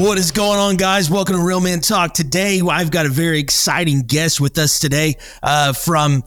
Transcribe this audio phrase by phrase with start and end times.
[0.00, 1.10] What is going on, guys?
[1.10, 2.14] Welcome to Real Men Talk.
[2.14, 6.24] Today, I've got a very exciting guest with us today uh, from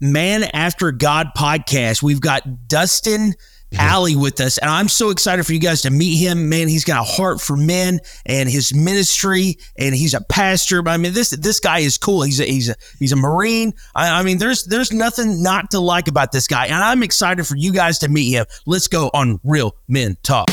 [0.00, 2.04] Man After God podcast.
[2.04, 3.34] We've got Dustin
[3.76, 6.48] Alley with us, and I'm so excited for you guys to meet him.
[6.48, 10.80] Man, he's got a heart for men and his ministry, and he's a pastor.
[10.82, 12.22] But I mean, this this guy is cool.
[12.22, 13.72] He's a, he's a he's a Marine.
[13.96, 17.44] I, I mean, there's there's nothing not to like about this guy, and I'm excited
[17.44, 18.46] for you guys to meet him.
[18.66, 20.48] Let's go on Real Men Talk.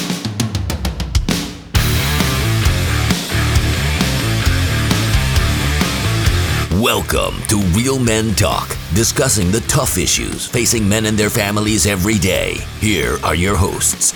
[6.84, 12.18] Welcome to Real Men Talk, discussing the tough issues facing men and their families every
[12.20, 12.56] day.
[12.82, 14.14] Here are your hosts.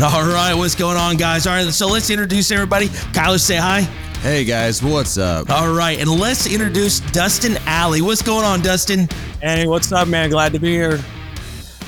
[0.00, 1.48] All right, what's going on, guys?
[1.48, 2.86] All right, so let's introduce everybody.
[2.86, 3.80] Kyler, say hi.
[4.22, 5.50] Hey guys, what's up?
[5.50, 8.00] All right, and let's introduce Dustin Alley.
[8.00, 9.08] What's going on, Dustin?
[9.42, 10.30] Hey, what's up, man?
[10.30, 11.00] Glad to be here.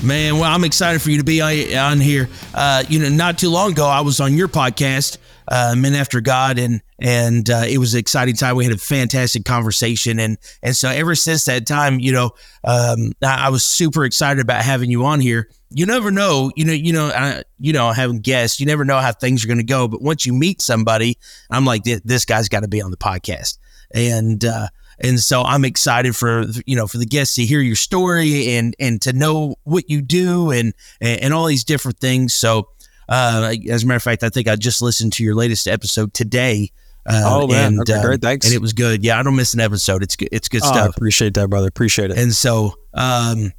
[0.03, 2.27] Man, well, I'm excited for you to be on, on here.
[2.53, 5.19] Uh, you know, not too long ago, I was on your podcast,
[5.51, 8.55] uh, Men After God, and and uh, it was an exciting time.
[8.55, 12.31] We had a fantastic conversation, and and so ever since that time, you know,
[12.63, 15.49] um, I, I was super excited about having you on here.
[15.69, 18.99] You never know, you know, you know, I, you know, having guests, you never know
[18.99, 19.89] how things are going to go.
[19.89, 21.17] But once you meet somebody,
[21.49, 23.57] I'm like, this, guy's got to be on the podcast,
[23.93, 24.69] and uh,
[25.01, 28.73] and so I'm excited for you know for the guests to hear your story and
[28.79, 32.33] and to know what you do and and all these different things.
[32.33, 32.69] So
[33.11, 36.13] uh, as a matter of fact, I think I just listened to your latest episode
[36.13, 36.71] today.
[37.05, 37.73] Uh, Oh, man.
[37.73, 38.21] and, Okay, uh, great.
[38.21, 38.45] Thanks.
[38.45, 39.03] And it was good.
[39.03, 40.01] Yeah, I don't miss an episode.
[40.03, 40.29] It's good.
[40.31, 40.95] It's good Oh, I stuff.
[40.97, 41.67] appreciate that, brother.
[41.67, 42.17] Appreciate it.
[42.17, 43.51] And so, um,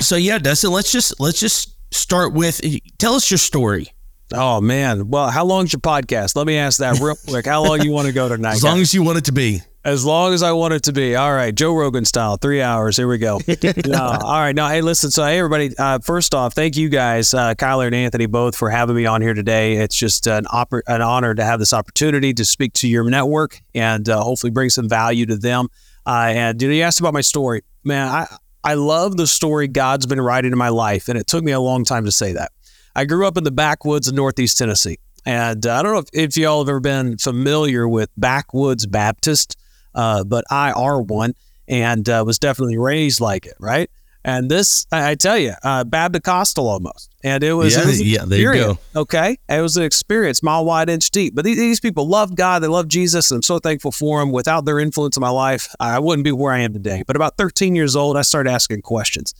[0.00, 2.60] so yeah, Dustin, let's just let's just start with
[2.98, 3.88] tell us your story.
[4.32, 5.08] oh man.
[5.10, 6.34] Well, how long's your podcast?
[6.34, 7.44] Let me ask that real quick.
[7.46, 8.54] How long you want to go tonight?
[8.54, 9.60] As long as you want it to be.
[9.84, 11.16] As long as I want it to be.
[11.16, 12.96] All right, Joe Rogan style, three hours.
[12.96, 13.40] Here we go.
[13.86, 14.54] No, all right.
[14.54, 15.10] No, hey, listen.
[15.10, 15.76] So, hey, everybody.
[15.76, 19.20] Uh, first off, thank you guys, uh, Kyler and Anthony, both for having me on
[19.22, 19.74] here today.
[19.74, 24.08] It's just an an honor to have this opportunity to speak to your network and
[24.08, 25.68] uh, hopefully bring some value to them.
[26.06, 28.08] Uh, and you know, you asked about my story, man.
[28.08, 28.26] I
[28.64, 31.60] I love the story God's been writing in my life, and it took me a
[31.60, 32.52] long time to say that.
[32.94, 34.98] I grew up in the backwoods of Northeast Tennessee.
[35.24, 39.56] And uh, I don't know if, if y'all have ever been familiar with Backwoods Baptist,
[39.94, 41.34] uh, but I are one
[41.68, 43.90] and uh, was definitely raised like it, right?
[44.24, 47.10] And this, I, I tell you, uh, Baptist Costal almost.
[47.24, 48.78] And it was, Yeah, it was yeah, there you go.
[48.94, 49.36] Okay.
[49.48, 51.34] It was an experience, mile wide, inch deep.
[51.34, 52.60] But these, these people love God.
[52.60, 53.30] They love Jesus.
[53.30, 54.30] And I'm so thankful for them.
[54.30, 57.02] Without their influence in my life, I wouldn't be where I am today.
[57.06, 59.34] But about 13 years old, I started asking questions.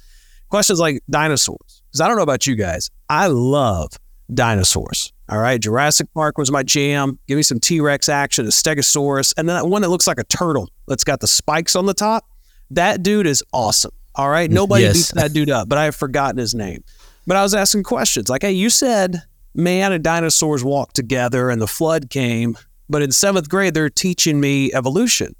[0.49, 1.83] Questions like dinosaurs.
[1.89, 2.91] Because I don't know about you guys.
[3.09, 3.93] I love
[4.33, 5.13] dinosaurs.
[5.33, 5.59] All right.
[5.59, 7.19] Jurassic Park was my jam.
[7.27, 10.19] Give me some T Rex action, a Stegosaurus, and then that one that looks like
[10.19, 12.27] a turtle that's got the spikes on the top.
[12.71, 13.93] That dude is awesome.
[14.15, 14.51] All right.
[14.51, 14.93] Nobody Yes.
[14.95, 16.85] beats that dude up, but I have forgotten his name.
[17.27, 19.23] But I was asking questions like, hey, you said
[19.55, 22.59] man and dinosaurs walked together and the flood came,
[22.91, 25.35] but in seventh grade, they're teaching me evolution.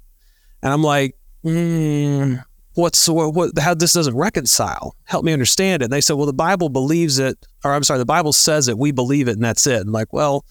[0.63, 2.37] And I'm like, hmm,
[2.75, 4.95] what's what, what how this doesn't reconcile.
[5.03, 5.85] Help me understand it.
[5.85, 8.77] And they said well the bible believes it or i'm sorry the bible says it
[8.77, 9.81] we believe it and that's it.
[9.81, 10.45] I'm like well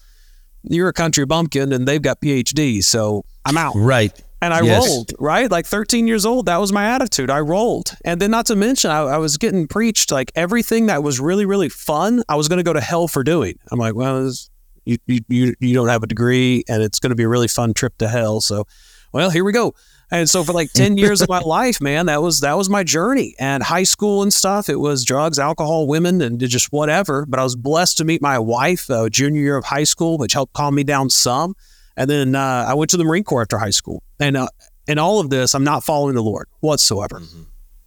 [0.63, 3.73] you're a country bumpkin and they've got phds so i'm out.
[3.75, 4.13] Right.
[4.41, 4.87] and i Yes.
[4.87, 5.49] rolled right?
[5.51, 7.29] Like 13 years old that was my attitude.
[7.29, 7.95] I rolled.
[8.05, 11.45] And then not to mention i, I was getting preached like everything that was really
[11.45, 13.59] really fun i was going to go to hell for doing.
[13.71, 14.49] I'm like well this,
[14.85, 17.47] you, you you you don't have a degree and it's going to be a really
[17.47, 18.39] fun trip to hell.
[18.41, 18.65] So
[19.13, 19.73] well here we go
[20.13, 22.83] and so for like 10 years of my life, man, that was that was my
[22.83, 23.35] journey.
[23.39, 27.25] And high school and stuff, it was drugs, alcohol, women, and just whatever.
[27.25, 30.33] But I was blessed to meet my wife uh, junior year of high school, which
[30.33, 31.55] helped calm me down some.
[31.97, 34.03] And then uh, I went to the Marine Corps after high school.
[34.19, 34.47] And uh,
[34.87, 37.21] in all of this, I'm not following the Lord whatsoever.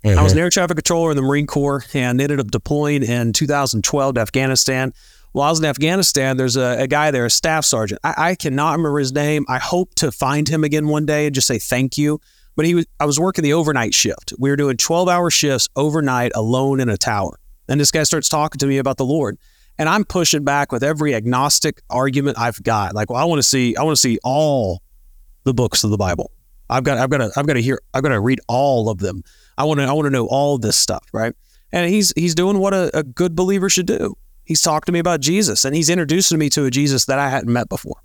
[0.04, 3.32] I was an air traffic controller in the Marine Corps and ended up deploying in
[3.32, 4.92] 2012 to Afghanistan.
[5.36, 8.00] While I was in Afghanistan, there's a, a guy there, a staff sergeant.
[8.02, 9.44] I, I cannot remember his name.
[9.50, 12.22] I hope to find him again one day and just say thank you.
[12.56, 14.32] But he was, I was working the overnight shift.
[14.38, 17.38] We were doing 12 hour shifts overnight alone in a tower.
[17.68, 19.36] And this guy starts talking to me about the Lord.
[19.76, 22.94] And I'm pushing back with every agnostic argument I've got.
[22.94, 24.80] Like, well, I want to see, I want to see all
[25.44, 26.32] the books of the Bible.
[26.70, 29.00] I've got, I've got to, I've got to hear, I've got to read all of
[29.00, 29.22] them.
[29.58, 31.34] I want to, I want to know all this stuff, right?
[31.72, 34.16] And he's, he's doing what a, a good believer should do.
[34.46, 37.28] He's talked to me about Jesus, and he's introducing me to a Jesus that I
[37.28, 38.00] hadn't met before.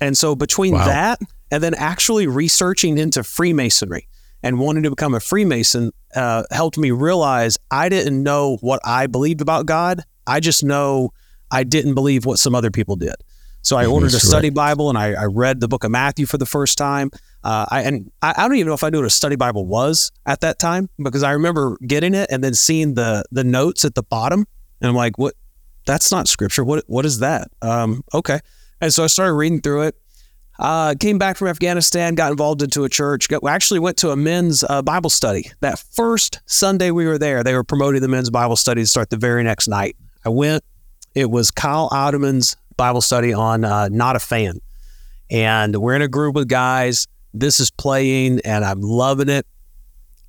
[0.00, 0.84] And so between Wow.
[0.86, 1.20] that
[1.50, 4.06] and then actually researching into Freemasonry
[4.42, 9.06] and wanting to become a Freemason uh, helped me realize I didn't know what I
[9.06, 10.02] believed about God.
[10.26, 11.12] I just know
[11.50, 13.14] I didn't believe what some other people did.
[13.64, 16.26] So I ordered a That's study Bible and I, I read the book of Matthew
[16.26, 17.10] for the first time.
[17.44, 19.64] Uh, I, and I, I don't even know if I knew what a study Bible
[19.66, 23.84] was at that time because I remember getting it and then seeing the the notes
[23.84, 24.46] at the bottom,
[24.80, 25.34] and I'm like, "What?
[25.86, 26.64] That's not scripture.
[26.64, 26.84] What?
[26.86, 28.40] What is that?" Um, okay.
[28.80, 29.96] And so I started reading through it.
[30.58, 33.28] Uh, came back from Afghanistan, got involved into a church.
[33.28, 35.50] Got, actually went to a men's uh, Bible study.
[35.60, 39.10] That first Sunday we were there, they were promoting the men's Bible study to start
[39.10, 39.96] the very next night.
[40.24, 40.62] I went.
[41.14, 44.58] It was Kyle Idleman's Bible study on uh, Not a Fan.
[45.30, 47.06] And we're in a group with guys.
[47.32, 49.46] This is playing, and I'm loving it.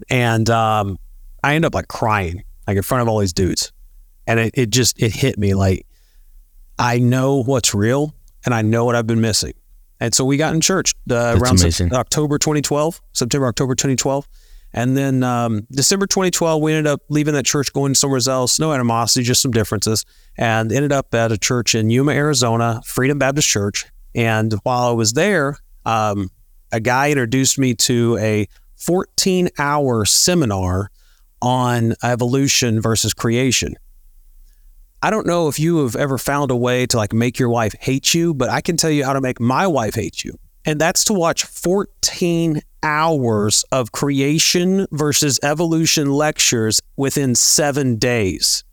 [0.09, 0.97] And um,
[1.43, 3.72] I end up like crying, like in front of all these dudes.
[4.27, 5.85] And it, it just, it hit me like,
[6.79, 8.15] I know what's real
[8.45, 9.53] and I know what I've been missing.
[9.99, 11.59] And so we got in church uh, around.
[11.93, 14.27] October 2012, September, October 2012.
[14.73, 18.59] And then um, December 2012, we ended up leaving that church, going somewhere else.
[18.59, 20.03] No animosity, just some differences.
[20.35, 23.85] And ended up at a church in Yuma, Arizona, Freedom Baptist Church.
[24.15, 26.29] And while I was there, um,
[26.71, 28.47] a guy introduced me to a
[28.77, 30.89] 14 hour seminar
[31.41, 33.75] on evolution versus creation.
[35.03, 37.75] I don't know if you have ever found a way to like make your wife
[37.81, 40.39] hate you, but I can tell you how to make my wife hate you.
[40.63, 48.63] And that's to watch 14 hours of creation versus evolution lectures within seven days.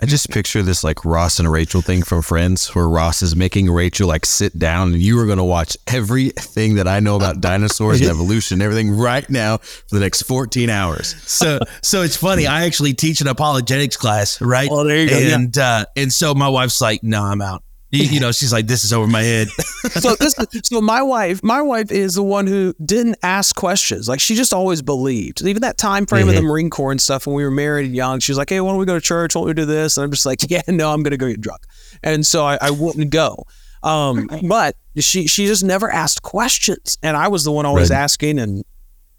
[0.00, 3.70] I just picture this like Ross and Rachel thing from Friends, where Ross is making
[3.70, 7.40] Rachel like sit down, and you are going to watch everything that I know about
[7.40, 11.14] dinosaurs and evolution, everything right now for the next 14 hours.
[11.22, 12.46] so so it's funny.
[12.46, 14.68] I actually teach an apologetics class, right?
[14.70, 15.34] Oh, there you go, yeah.
[15.34, 17.62] And uh, and so my wife's like, "No, I'm out."
[17.96, 19.48] You, you know, she's like, "This is over my head."
[19.90, 20.34] so this,
[20.64, 24.08] so my wife, my wife is the one who didn't ask questions.
[24.08, 25.42] Like she just always believed.
[25.42, 27.94] Even that time frame of the Marine Corps and stuff when we were married and
[27.96, 29.34] young, she was like, "Hey, why don't we go to church?
[29.34, 31.40] Why don't we do this?" And I'm just like, "Yeah, no, I'm gonna go get
[31.40, 31.62] drunk."
[32.02, 33.44] And so I, I wouldn't go.
[33.82, 37.96] Um, but she she just never asked questions, and I was the one always Right.
[37.98, 38.64] asking and.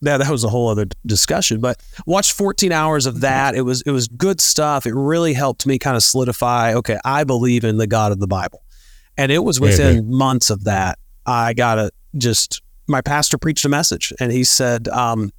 [0.03, 3.55] That, that was a whole other discussion, but watched 14 hours of that.
[3.55, 4.85] It was it was good stuff.
[4.85, 6.75] It really helped me kind of solidify.
[6.75, 8.61] Okay, I believe in the God of the Bible.
[9.17, 13.69] And it was within months of that, I got a just my pastor preached a
[13.69, 15.31] message and he said, um,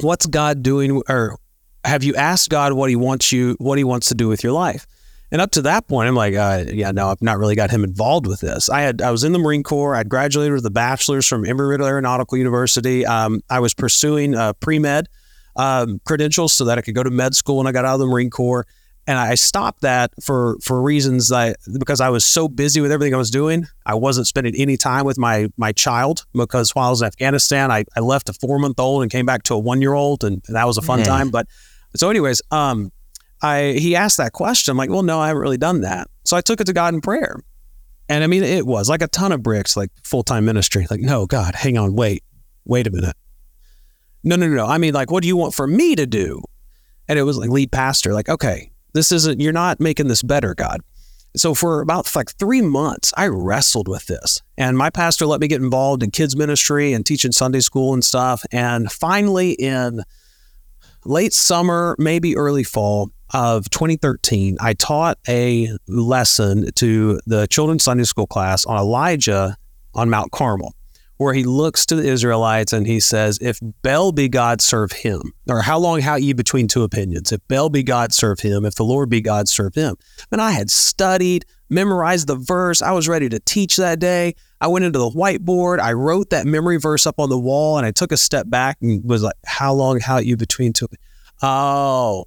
[0.00, 1.02] What's God doing?
[1.08, 1.36] Or
[1.84, 4.52] have you asked God what he wants you, what he wants to do with your
[4.52, 4.86] life?
[5.30, 7.84] And up to that point, I'm like, uh, yeah, no, I've not really got him
[7.84, 8.68] involved with this.
[8.68, 9.94] I had, I was in the Marine Corps.
[9.94, 13.06] I'd graduated with a bachelor's from Embry-Riddle Aeronautical University.
[13.06, 15.08] Um, I was pursuing uh, pre-med
[15.56, 18.00] um, credentials so that I could go to med school when I got out of
[18.00, 18.66] the Marine Corps.
[19.06, 23.14] And I stopped that for for reasons I because I was so busy with everything
[23.14, 23.66] I was doing.
[23.84, 27.72] I wasn't spending any time with my my child because while I was in Afghanistan,
[27.72, 30.22] I, I left a four month old and came back to a one year old,
[30.22, 31.30] and that was a fun time.
[31.30, 31.48] But
[31.96, 32.92] so, anyways, um,
[33.42, 34.70] I he asked that question.
[34.70, 36.08] I'm like, well, no, I haven't really done that.
[36.24, 37.40] So I took it to God in prayer,
[38.08, 40.86] and I mean, it was like a ton of bricks, like full time ministry.
[40.88, 42.22] Like, no, God, hang on, wait,
[42.64, 43.16] wait a minute.
[44.22, 44.66] No, no, no, no.
[44.66, 46.42] I mean, like, what do you want for me to do?
[47.08, 50.54] And it was like lead pastor, like, okay, this isn't, you're not making this better,
[50.54, 50.80] God.
[51.34, 54.42] So for about like three months, I wrestled with this.
[54.58, 58.04] And my pastor let me get involved in kids ministry and teaching Sunday school and
[58.04, 58.44] stuff.
[58.52, 60.02] And finally, in
[61.04, 68.04] late summer, maybe early fall of 2013, I taught a lesson to the children's Sunday
[68.04, 69.56] school class on Elijah
[69.94, 70.74] on Mount Carmel,
[71.22, 75.32] where he looks to the Israelites and he says, If Baal be God, serve him.
[75.48, 77.32] Or how long how ye between two opinions?
[77.32, 78.64] If Baal be God, serve him.
[78.64, 79.96] If the Lord be God, serve him.
[80.30, 82.82] And I had studied, memorized the verse.
[82.82, 84.34] I was ready to teach that day.
[84.60, 85.80] I went into the whiteboard.
[85.80, 88.78] I wrote that memory verse up on the wall and I took a step back
[88.80, 90.88] and was like, How long how you between two?
[91.42, 92.26] Oh,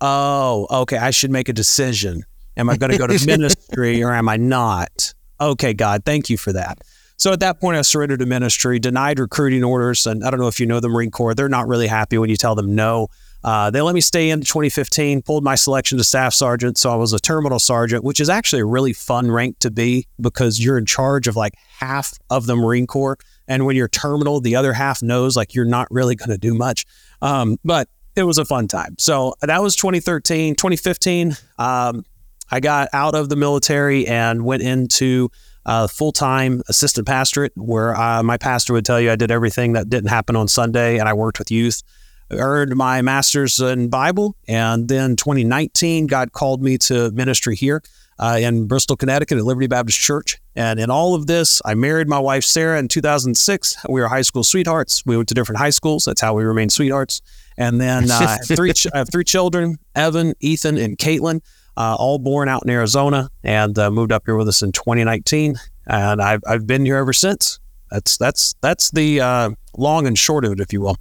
[0.00, 0.98] oh, okay.
[0.98, 2.22] I should make a decision.
[2.56, 5.14] Am I going to go to ministry or am I not?
[5.40, 6.78] Okay, God, thank you for that.
[7.18, 10.06] So at that point, I surrendered to ministry, denied recruiting orders.
[10.06, 12.30] And I don't know if you know the Marine Corps, they're not really happy when
[12.30, 13.08] you tell them no.
[13.42, 16.78] Uh, they let me stay in 2015, pulled my selection to staff sergeant.
[16.78, 20.06] So I was a terminal sergeant, which is actually a really fun rank to be
[20.20, 23.18] because you're in charge of like half of the Marine Corps.
[23.48, 26.54] And when you're terminal, the other half knows like you're not really going to do
[26.54, 26.84] much.
[27.20, 28.96] Um, but it was a fun time.
[28.98, 30.54] So that was 2013.
[30.54, 32.04] 2015, um,
[32.50, 35.30] I got out of the military and went into
[35.68, 39.74] uh, full time assistant pastorate, where uh, my pastor would tell you I did everything
[39.74, 41.82] that didn't happen on Sunday, and I worked with youth.
[42.30, 47.82] Earned my master's in Bible, and then 2019, God called me to ministry here
[48.18, 50.38] uh, in Bristol, Connecticut, at Liberty Baptist Church.
[50.56, 53.76] And in all of this, I married my wife Sarah in 2006.
[53.88, 55.04] We were high school sweethearts.
[55.04, 56.06] We went to different high schools.
[56.06, 57.20] That's how we remained sweethearts.
[57.58, 61.42] And then uh, I have three, ch- I have three children: Evan, Ethan, and Caitlin
[61.78, 65.56] uh, all born out in Arizona and uh, moved up here with us in 2019.
[65.86, 67.60] And I've, I've been here ever since.
[67.90, 70.96] That's that's that's the uh, long and short of it, if you will.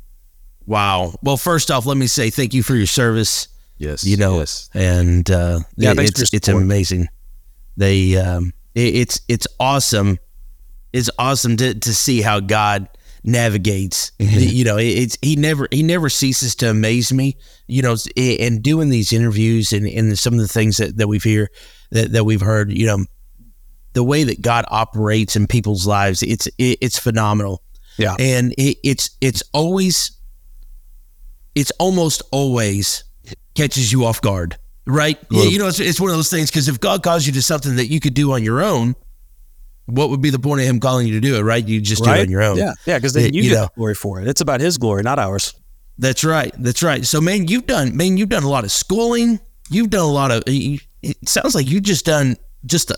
[0.66, 1.14] Wow.
[1.22, 3.48] Well, first off, let me say thank you for your service.
[3.78, 4.04] Yes.
[4.06, 4.70] You know, yes.
[4.74, 7.08] and uh, Yeah, it- it's it's amazing.
[7.76, 10.18] They, um, it, it's it's awesome.
[10.94, 12.88] It's awesome to to see how God
[13.28, 14.14] navigates.
[14.20, 14.40] Mm-hmm.
[14.40, 17.38] You know, it's he never he never ceases to amaze me.
[17.68, 21.24] You know, and doing these interviews and, and some of the things that, that we've
[21.24, 21.50] hear
[21.92, 22.72] that, that we've heard.
[22.72, 23.06] You know,
[23.94, 27.62] the way that God operates in people's lives, it's it, it's phenomenal.
[28.00, 28.16] Yeah.
[28.20, 30.12] and it, it's it's always
[31.56, 33.04] it's almost always
[33.56, 34.56] catches you off guard,
[34.86, 35.18] right?
[35.32, 37.42] Yeah, you know, it's, it's one of those things because if God calls you to
[37.42, 38.96] something that you could do on your own,
[39.88, 41.66] what would be the point of Him calling you to do it, right?
[41.66, 42.58] You just do it on your own.
[42.58, 43.68] Yeah, yeah, because then you, you get know.
[43.76, 44.28] glory for it.
[44.28, 45.54] It's about His glory, not ours.
[45.98, 46.54] That's right.
[46.58, 47.04] That's right.
[47.06, 49.40] So, man, you've done, man, you've done a lot of schooling.
[49.70, 50.44] You've done a lot of.
[50.46, 50.82] It
[51.28, 52.98] sounds like you've just done just a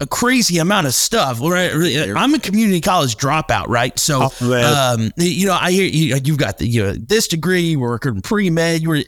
[0.00, 1.40] a crazy amount of stuff.
[1.40, 1.72] Right?
[2.16, 3.98] I'm a community college dropout, right?
[3.98, 6.16] So, Oh, um, you know, I hear you.
[6.22, 7.62] You've got the you know, this degree.
[7.62, 8.82] You were working pre med.
[8.82, 9.02] You were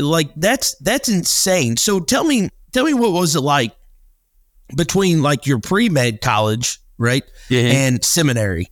[0.00, 1.76] like that's that's insane.
[1.76, 3.74] So, tell me, tell me what was it like
[4.74, 7.24] between like your pre med college, right,
[7.70, 8.68] and seminary?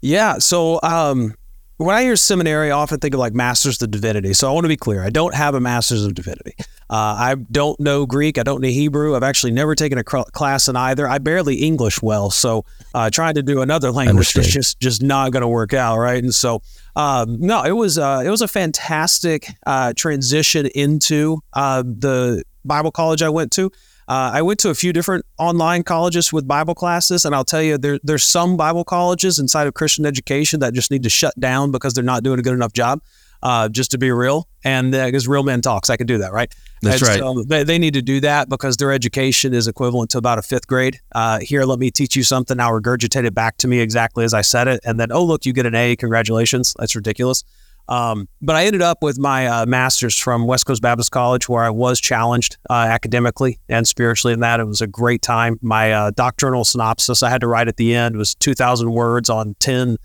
[0.00, 0.38] Yeah.
[0.38, 1.34] So um,
[1.78, 4.32] when I hear seminary, I often think of like Masters of Divinity.
[4.32, 6.54] So I want to be clear: I don't have a Masters of Divinity.
[6.88, 8.38] Uh, I don't know Greek.
[8.38, 9.16] I don't know Hebrew.
[9.16, 11.08] I've actually never taken a cr- class in either.
[11.08, 12.64] I barely English well, so
[12.94, 16.22] uh, trying to do another language is just just not going to work out, right?
[16.22, 16.62] And so,
[16.94, 22.92] um, no, it was uh, it was a fantastic uh, transition into uh, the Bible
[22.92, 23.70] college I went to.
[24.08, 27.62] Uh, I went to a few different online colleges with Bible classes, and I'll tell
[27.62, 31.38] you, there, there's some Bible colleges inside of Christian education that just need to shut
[31.40, 33.00] down because they're not doing a good enough job.
[33.42, 36.52] Uh, just to be real, and because real men talks, I can do that, right?
[36.80, 37.18] That's And right.
[37.18, 40.42] so they, they need to do that because their education is equivalent to about a
[40.42, 41.00] fifth grade.
[41.14, 42.56] Uh, here, let me teach you something.
[42.56, 45.44] Now regurgitate it back to me exactly as I said it, and then oh look,
[45.44, 45.96] you get an A.
[45.96, 46.74] Congratulations.
[46.78, 47.44] That's ridiculous.
[47.88, 51.62] Um, but I ended up with my uh, master's from West Coast Baptist College, where
[51.62, 54.60] I was challenged uh, academically and spiritually in that.
[54.60, 55.58] It was a great time.
[55.62, 59.54] My uh, doctrinal synopsis I had to write at the end was 2,000 words on
[59.60, 59.96] 10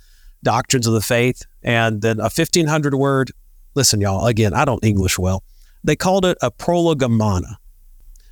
[0.43, 3.31] doctrines of the faith, and then a 1,500 word.
[3.73, 5.43] Listen, y'all, again, I don't English well.
[5.83, 7.57] They called it a prolegomena.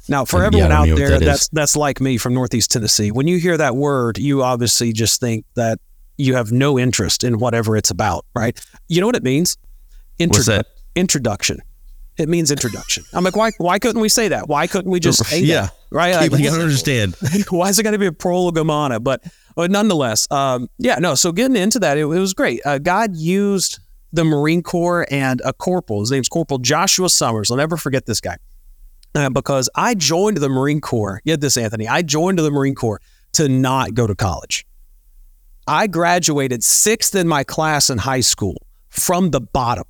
[0.07, 3.27] Now, for everyone don't out there that that's that's like me from Northeast Tennessee, when
[3.27, 5.79] you hear that word, you obviously just think that
[6.19, 8.59] you have no interest in whatever it's about, right?
[8.87, 9.57] You know what it means?
[10.19, 10.65] That?
[10.95, 11.59] Introduction.
[12.17, 13.05] It means introduction.
[13.13, 13.51] I'm like, why?
[13.57, 14.49] Why couldn't we say that?
[14.49, 15.61] Why couldn't we just say Yeah.
[15.61, 15.73] that?
[15.91, 16.13] Right?
[16.15, 17.15] Like, People gotta understand.
[17.49, 18.99] why is it got to be a prolegomena?
[18.99, 19.23] But
[19.55, 21.15] but nonetheless, um, yeah, no.
[21.15, 22.59] So getting into that, it, it was great.
[22.65, 23.79] Uh, God used
[24.11, 26.01] the Marine Corps and a corporal.
[26.01, 27.49] His name's Corporal Joshua Summers.
[27.49, 28.37] I'll never forget this guy
[29.15, 31.21] uh, because I joined the Marine Corps.
[31.25, 31.87] Get this, Anthony.
[31.87, 32.99] I joined the Marine Corps
[33.33, 34.65] to not go to college.
[35.69, 39.83] I graduated sixth in my class in high school from the bottom.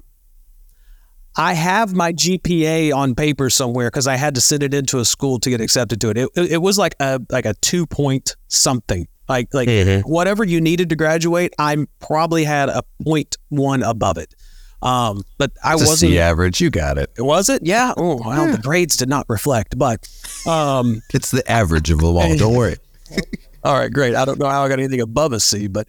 [1.38, 5.06] I have my GPA on paper somewhere because I had to send it into a
[5.06, 6.18] school to get accepted to it.
[6.18, 9.08] It, it was like a like a two point something.
[9.30, 9.70] Like like
[10.04, 14.36] whatever you needed to graduate, I probably had a point one above it.
[14.82, 16.12] Um, but I It's wasn't.
[16.12, 16.60] C average.
[16.60, 17.10] You got it.
[17.18, 17.62] Was it?
[17.64, 17.94] Yeah.
[17.96, 20.10] Oh, well, the grades did not reflect, but
[20.46, 22.36] um, It's the average of them all.
[22.36, 22.76] Don't worry.
[23.64, 24.16] all right, great.
[24.16, 25.88] I don't know how I got anything above a C, but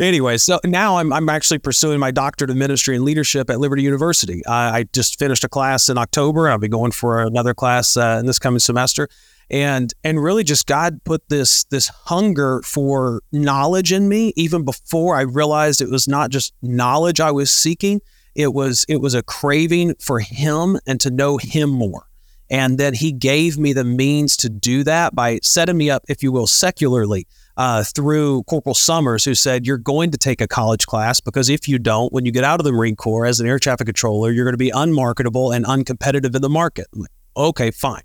[0.00, 3.82] anyway, so now I'm, I'm actually pursuing my doctorate of ministry and leadership at Liberty
[3.82, 4.44] University.
[4.46, 6.48] I, I just finished a class in October.
[6.48, 9.08] I'll be going for another class uh, in this coming semester.
[9.50, 15.14] And and really just God put this this hunger for knowledge in me even before
[15.16, 18.00] I realized it was not just knowledge I was seeking.
[18.34, 22.06] It was it was a craving for him and to know him more.
[22.52, 26.22] And then he gave me the means to do that by setting me up, if
[26.22, 30.84] you will, secularly uh, through Corporal Summers, who said, You're going to take a college
[30.84, 33.46] class because if you don't, when you get out of the Marine Corps as an
[33.46, 36.88] air traffic controller, you're going to be unmarketable and uncompetitive in the market.
[36.92, 38.02] Like, okay, fine.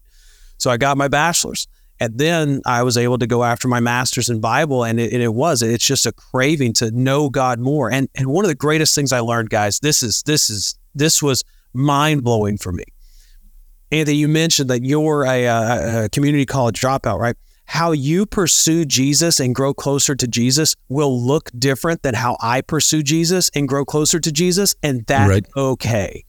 [0.57, 1.67] So I got my bachelor's.
[1.99, 5.21] And then I was able to go after my master's in Bible, and it, and
[5.21, 7.91] it was it's just a craving to know God more.
[7.91, 11.23] And and one of the greatest things I learned, guys, this is this is this
[11.23, 12.85] was mind blowing for me.
[13.91, 17.35] Anthony, you mentioned that you're a, a, a community college dropout, right?
[17.65, 22.61] How you pursue Jesus and grow closer to Jesus will look different than how I
[22.61, 25.45] pursue Jesus and grow closer to Jesus, and that's Right.
[25.55, 26.23] okay.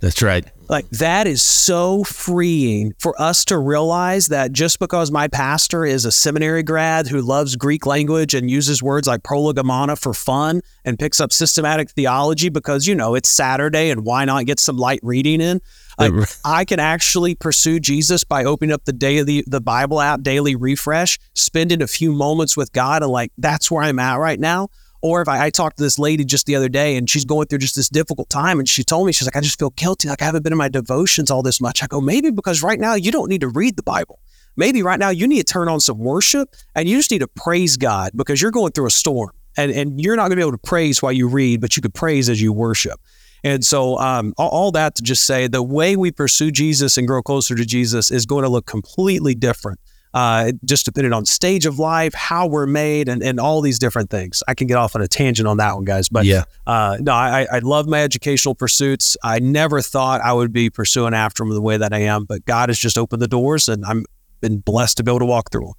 [0.00, 0.44] That's right.
[0.68, 6.04] Like that is so freeing for us to realize that just because my pastor is
[6.04, 10.98] a seminary grad who loves Greek language and uses words like prolegomena for fun and
[10.98, 15.00] picks up systematic theology because you know it's Saturday and why not get some light
[15.02, 15.60] reading in?
[15.98, 16.12] Like,
[16.44, 21.18] I can actually pursue Jesus by opening up the daily the Bible app, daily refresh,
[21.34, 24.68] spending a few moments with God, and like that's where I'm at right now.
[25.06, 27.46] Or if I, I talked to this lady just the other day and she's going
[27.46, 30.08] through just this difficult time and she told me, she's like, I just feel guilty.
[30.08, 31.80] Like I haven't been in my devotions all this much.
[31.80, 34.18] I go, maybe because right now you don't need to read the Bible.
[34.56, 37.28] maybe right now you need to turn on some worship and you just need to
[37.28, 40.42] praise God because you're going through a storm and, and you're not going to be
[40.42, 42.98] able to praise while you read, but you could praise as you worship.
[43.44, 47.06] And so, um, all, all that to just say the way we pursue Jesus and
[47.06, 49.78] grow closer to Jesus is going to look completely different
[50.16, 54.08] uh, just depending on stage of life, how we're made, and, and all these different
[54.08, 54.42] things.
[54.48, 56.08] I can get off on a tangent on that one, guys.
[56.08, 56.44] But Yeah.
[56.66, 59.18] uh, no, I, I love my educational pursuits.
[59.22, 62.46] I never thought I would be pursuing after them the way that I am, but
[62.46, 64.06] God has just opened the doors, and I'm
[64.40, 65.74] been blessed to be able to walk through them.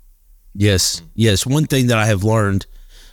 [0.54, 1.46] Yes, yes.
[1.46, 2.68] One thing that I have learned,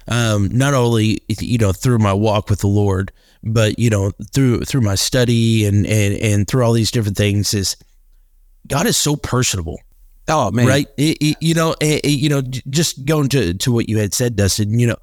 [0.08, 3.12] um, not only you know through my walk with the Lord,
[3.42, 7.54] but you know through through my study and and and through all these different things,
[7.54, 7.76] is
[8.66, 9.78] God is so personable,
[10.28, 10.86] Oh man, right?
[10.96, 12.40] It- it- you know, eh, eh, you know,
[12.70, 14.78] just going to to what you had said, Dustin.
[14.78, 14.96] You know,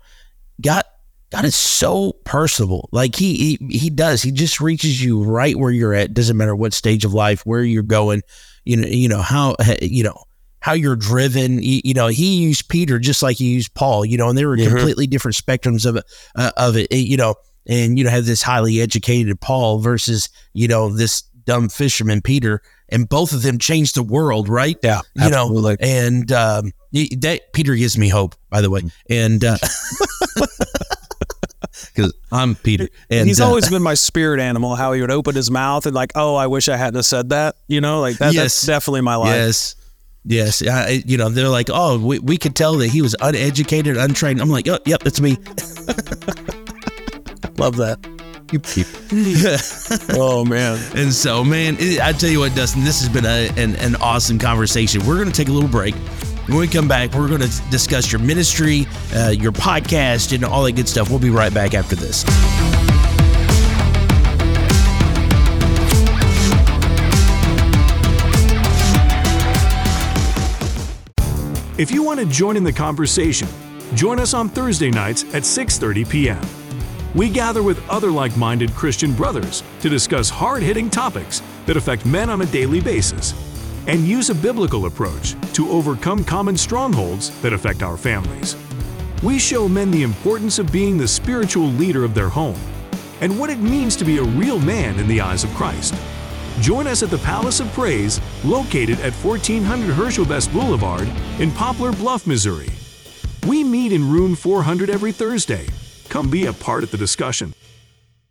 [0.61, 0.83] God.
[1.31, 2.89] God is so personable.
[2.91, 4.21] Like he, he he does.
[4.21, 6.13] He just reaches you right where you're at.
[6.13, 8.21] Doesn't matter what stage of life, where you're going.
[8.65, 10.25] You know, you know how you know
[10.59, 11.63] how you're driven.
[11.63, 14.03] You, you know, he used Peter just like he used Paul.
[14.03, 14.67] You know, and they were Mhm.
[14.71, 16.03] completely different spectrums of.
[16.35, 16.91] Uh, of it.
[16.91, 17.35] You know,
[17.65, 22.61] and you know have this highly educated Paul versus you know this dumb fisherman Peter,
[22.91, 24.49] and both of them changed the world.
[24.49, 24.77] Right?
[24.83, 25.77] Yeah, You know, absolutely.
[25.79, 28.35] And um, y- that Peter gives me hope.
[28.49, 29.43] By the way, and.
[29.43, 29.57] Uh,
[31.93, 34.75] Because I'm Peter, and he's uh, always been my spirit animal.
[34.75, 37.29] How he would open his mouth and like, oh, I wish I hadn't have said
[37.29, 37.55] that.
[37.67, 38.43] You know, like that, Yes.
[38.43, 39.27] that's definitely my life.
[39.35, 39.75] Yes.
[40.23, 40.65] Yes.
[40.65, 44.39] I, you know, they're like, oh, we, we could tell that he was uneducated, untrained.
[44.41, 45.31] I'm like, oh, yep, that's me.
[47.57, 47.99] Love that.
[48.51, 48.87] You keep
[50.11, 50.77] Oh man.
[50.93, 53.95] And so, man, it, I tell you what, Dustin, this has been a, an, an
[53.97, 55.05] awesome conversation.
[55.05, 55.95] We're going to take a little break.
[56.47, 60.63] When we come back, we're going to discuss your ministry, uh, your podcast, and all
[60.63, 61.09] that good stuff.
[61.09, 62.25] We'll be right back after this.
[71.77, 73.47] If you want to join in the conversation,
[73.95, 76.60] join us on Thursday nights at 6:30 p.m.
[77.13, 82.41] We gather with other like-minded Christian brothers to discuss hard-hitting topics that affect men on
[82.41, 83.33] a daily basis
[83.87, 88.55] and use a biblical approach to overcome common strongholds that affect our families.
[89.23, 92.59] We show men the importance of being the spiritual leader of their home
[93.19, 95.93] and what it means to be a real man in the eyes of Christ.
[96.61, 101.91] Join us at the Palace of Praise, located at 1400 Herschel Best Boulevard in Poplar
[101.91, 102.69] Bluff, Missouri.
[103.45, 105.67] We meet in room 400 every Thursday.
[106.11, 107.53] Come be a part of the discussion.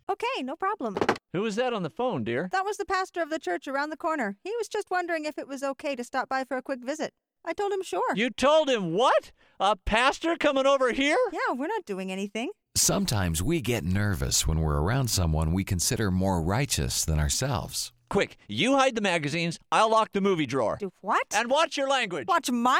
[0.07, 0.97] Okay, no problem.
[1.33, 2.47] Who was that on the phone, dear?
[2.51, 4.37] That was the pastor of the church around the corner.
[4.43, 7.11] He was just wondering if it was okay to stop by for a quick visit.
[7.43, 8.15] I told him sure.
[8.15, 9.31] You told him what?
[9.59, 11.17] A pastor coming over here?
[11.33, 12.51] Yeah, we're not doing anything.
[12.75, 17.91] Sometimes we get nervous when we're around someone we consider more righteous than ourselves.
[18.11, 20.77] Quick, you hide the magazines, I'll lock the movie drawer.
[20.79, 21.25] Do what?
[21.33, 22.27] And watch your language.
[22.27, 22.79] Watch my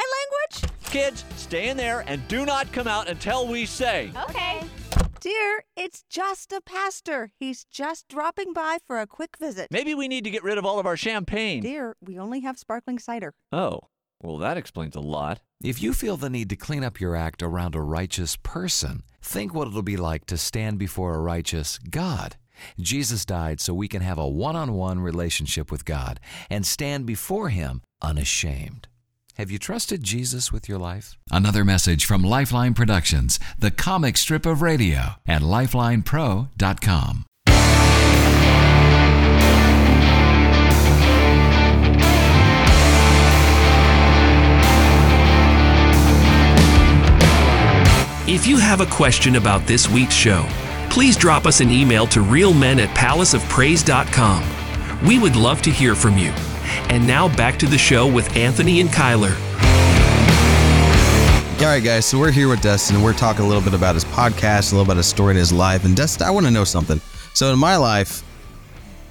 [0.59, 0.71] language?
[0.83, 4.11] Kids, stay in there and do not come out until we say.
[4.29, 4.61] Okay.
[5.21, 7.29] Dear, it's just a pastor.
[7.39, 9.67] He's just dropping by for a quick visit.
[9.69, 11.61] Maybe we need to get rid of all of our champagne.
[11.61, 13.35] Dear, we only have sparkling cider.
[13.51, 13.81] Oh,
[14.23, 15.39] well, that explains a lot.
[15.63, 19.53] If you feel the need to clean up your act around a righteous person, think
[19.53, 22.37] what it'll be like to stand before a righteous God.
[22.79, 27.05] Jesus died so we can have a one on one relationship with God and stand
[27.05, 28.87] before Him unashamed.
[29.37, 31.17] Have you trusted Jesus with your life?
[31.31, 37.25] Another message from Lifeline Productions, the comic strip of radio, at lifelinepro.com.
[48.27, 50.45] If you have a question about this week's show,
[50.89, 55.05] please drop us an email to realmen at palaceofpraise.com.
[55.05, 56.31] We would love to hear from you.
[56.89, 59.35] And now back to the show with Anthony and Kyler.
[61.61, 62.05] All right, guys.
[62.07, 62.95] So we're here with Dustin.
[62.95, 65.37] and We're talking a little bit about his podcast, a little about his story in
[65.37, 65.85] his life.
[65.85, 66.99] And Dustin, I want to know something.
[67.33, 68.23] So in my life,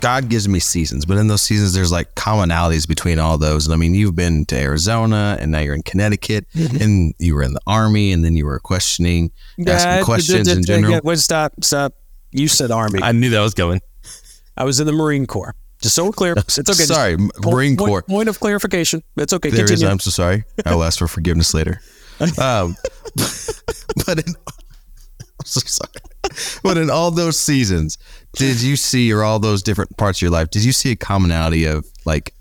[0.01, 3.67] God gives me seasons, but in those seasons, there's like commonalities between all those.
[3.67, 6.83] And I mean, you've been to Arizona, and now you're in Connecticut, mm-hmm.
[6.83, 9.31] and you were in the army, and then you were questioning,
[9.67, 11.01] asking questions in general.
[11.05, 11.95] Wait, stop, stop.
[12.33, 13.01] You said Army.
[13.03, 13.81] I, I knew that was going.
[14.57, 15.55] I was in the Marine Corps.
[15.83, 16.35] Just so we're clear.
[16.37, 16.73] It's okay.
[16.73, 18.03] Sorry, point- Marine point- Corps.
[18.03, 19.03] Point of clarification.
[19.17, 19.51] It's okay.
[19.51, 19.71] There is.
[19.71, 19.91] Continue.
[19.91, 20.45] I'm so sorry.
[20.67, 21.81] I will ask for forgiveness later.
[22.39, 22.77] Um,
[24.07, 25.91] but in, I'm so sorry.
[26.63, 27.97] But in all those seasons,
[28.35, 30.97] did you see, or all those different parts of your life, did you see a
[30.97, 32.35] commonality of like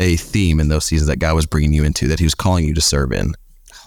[0.00, 2.64] a theme in those seasons that God was bringing you into, that He was calling
[2.64, 3.34] you to serve in?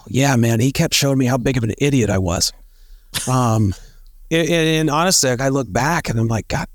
[0.08, 2.52] yeah, man, he kept showing me how big of an idiot I was.
[3.28, 3.74] Um,
[4.30, 6.66] and, and honestly, I look back and I'm like, God,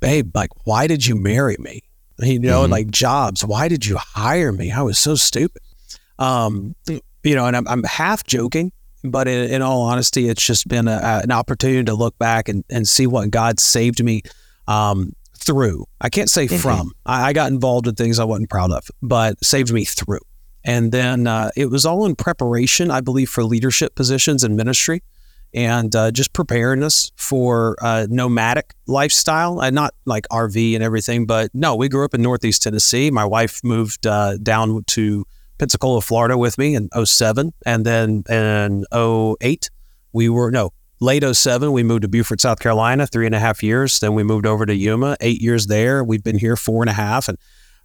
[0.00, 1.82] babe, like, why did you marry me?
[2.18, 2.70] You know, Mhm.
[2.70, 4.70] like jobs, why did you hire me?
[4.72, 5.62] I was so stupid.
[6.18, 6.74] Um,
[7.22, 8.72] you know, and I'm, I'm half joking,
[9.04, 12.48] but in, in all honesty, it's just been a, a, an opportunity to look back
[12.48, 14.22] and, and see what God saved me
[14.68, 15.86] um, through.
[16.00, 16.92] I can't say from.
[17.06, 20.20] I, I got involved in things I wasn't proud of, but saved me through.
[20.62, 25.02] And then uh, it was all in preparation, I believe, for leadership positions in ministry
[25.54, 31.26] and uh, just preparing us for uh, nomadic lifestyle and not like RV and everything.
[31.26, 33.10] But no, we grew up in Northeast Tennessee.
[33.10, 35.24] My wife moved uh, down to
[35.58, 37.52] Pensacola, Florida with me in 07.
[37.66, 39.70] And then in 08,
[40.12, 43.62] we were, no, late 07, we moved to Beaufort, South Carolina, three and a half
[43.62, 44.00] years.
[44.00, 46.02] Then we moved over to Yuma, eight years there.
[46.04, 47.28] We've been here four and a half.
[47.28, 47.36] And,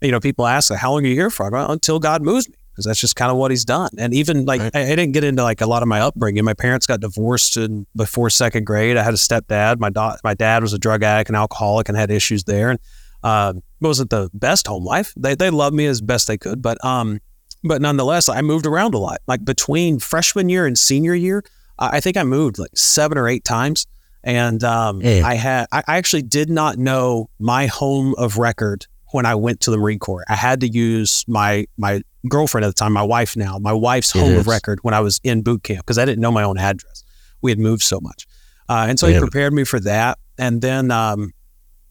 [0.01, 1.53] you know, people ask, how long are you here for?
[1.53, 3.89] Until God moves me because that's just kind of what he's done.
[3.97, 4.75] And even like right.
[4.75, 6.43] I, I, didn't get into like a lot of my upbringing.
[6.43, 8.97] My parents got divorced in before second grade.
[8.97, 9.79] I had a stepdad.
[9.79, 12.71] My my dad was a drug addict and alcoholic and had issues there.
[12.71, 12.79] And
[13.23, 15.13] uh, wasn't the best home life.
[15.15, 17.21] They they loved me as best they could, but um,
[17.63, 19.19] but nonetheless, I moved around a lot.
[19.25, 21.43] Like between freshman year and senior year,
[21.79, 23.87] I think I moved like seven or eight times.
[24.23, 29.33] And um, I had I actually did not know my home of record when I
[29.33, 30.25] went to the Marine Corps.
[30.27, 34.11] I had to use my my girlfriend at the time, my wife now, my wife's
[34.11, 36.57] home of record when I was in boot camp because I didn't know my own
[36.57, 37.03] address.
[37.41, 38.27] We had moved so much,
[38.69, 39.15] uh, and so yeah.
[39.15, 40.19] he prepared me for that.
[40.37, 41.31] And then, um,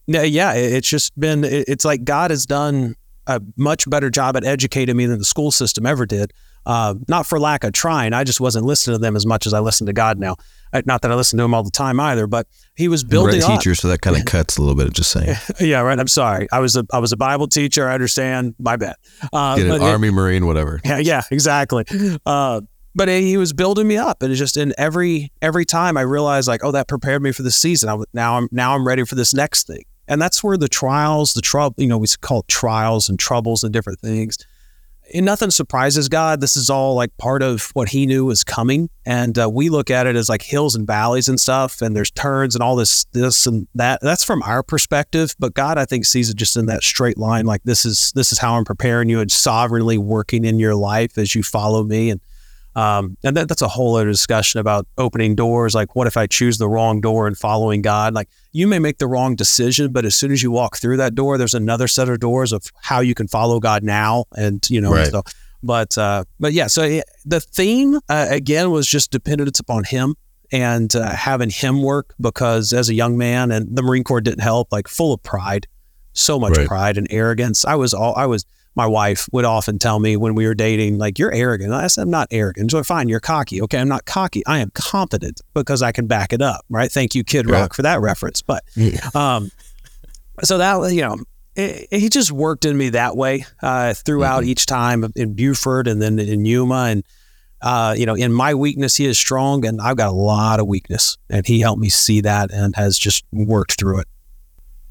[0.05, 1.43] yeah, it's just been.
[1.43, 2.95] It's like God has done
[3.27, 6.33] a much better job at educating me than the school system ever did.
[6.65, 9.53] Uh, not for lack of trying, I just wasn't listening to them as much as
[9.53, 10.35] I listen to God now.
[10.73, 13.39] Uh, not that I listen to him all the time either, but he was building.
[13.39, 13.77] You're a teacher, up.
[13.77, 14.87] so that kind of cuts a little bit.
[14.87, 15.35] Of just saying.
[15.59, 15.99] yeah, right.
[15.99, 16.47] I'm sorry.
[16.51, 17.87] I was a I was a Bible teacher.
[17.87, 18.55] I understand.
[18.57, 18.95] My bad.
[19.31, 20.81] Uh, Get an Army, it, Marine, whatever.
[20.85, 21.83] Yeah, yeah, exactly.
[22.25, 22.61] Uh,
[22.93, 26.47] but he was building me up, and it's just in every every time I realized
[26.47, 27.89] like, oh, that prepared me for the season.
[27.89, 31.33] I, now I'm now I'm ready for this next thing, and that's where the trials,
[31.33, 34.37] the trouble, you know, we call it trials and troubles and different things
[35.13, 36.41] and nothing surprises God.
[36.41, 39.91] This is all like part of what He knew was coming, and uh, we look
[39.91, 43.05] at it as like hills and valleys and stuff, and there's turns and all this,
[43.13, 43.99] this and that.
[44.01, 47.45] That's from our perspective, but God, I think, sees it just in that straight line.
[47.45, 51.17] Like this is this is how I'm preparing you and sovereignly working in your life
[51.17, 52.21] as you follow me, and
[52.75, 55.73] um, and that, that's a whole other discussion about opening doors.
[55.73, 58.13] Like, what if I choose the wrong door and following God?
[58.13, 61.13] Like, you may make the wrong decision, but as soon as you walk through that
[61.13, 64.23] door, there's another set of doors of how you can follow God now.
[64.37, 65.11] And, you know, right.
[65.11, 65.23] so,
[65.61, 70.15] but, uh, but yeah, so the theme, uh, again, was just dependence upon Him
[70.53, 74.39] and uh, having Him work because as a young man, and the Marine Corps didn't
[74.39, 75.67] help, like, full of pride,
[76.13, 76.65] so much right.
[76.65, 77.65] pride and arrogance.
[77.65, 80.97] I was all, I was, my wife would often tell me when we were dating,
[80.97, 81.71] like, you're arrogant.
[81.71, 82.71] I said, I'm not arrogant.
[82.71, 83.61] So fine, you're cocky.
[83.61, 84.45] Okay, I'm not cocky.
[84.45, 86.91] I am confident because I can back it up, right?
[86.91, 88.41] Thank you, Kid Rock, for that reference.
[88.41, 88.63] But
[89.15, 89.49] um,
[90.43, 91.17] so that, you know,
[91.55, 94.49] it, he just worked in me that way uh, throughout mm-hmm.
[94.49, 96.87] each time in Beaufort and then in Yuma.
[96.89, 97.03] And,
[97.61, 100.67] uh, you know, in my weakness, he is strong, and I've got a lot of
[100.67, 101.17] weakness.
[101.29, 104.07] And he helped me see that and has just worked through it.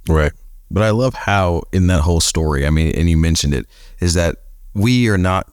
[0.08, 0.32] Right.
[0.74, 3.66] But I love how in that whole story, I mean, and you mentioned it,
[4.00, 4.38] is that
[4.74, 5.48] we are not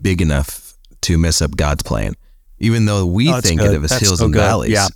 [0.00, 2.14] big enough to mess up God's plan.
[2.58, 3.74] Even though we oh, think good.
[3.74, 4.40] of as hills so and good.
[4.40, 4.88] valleys, yeah.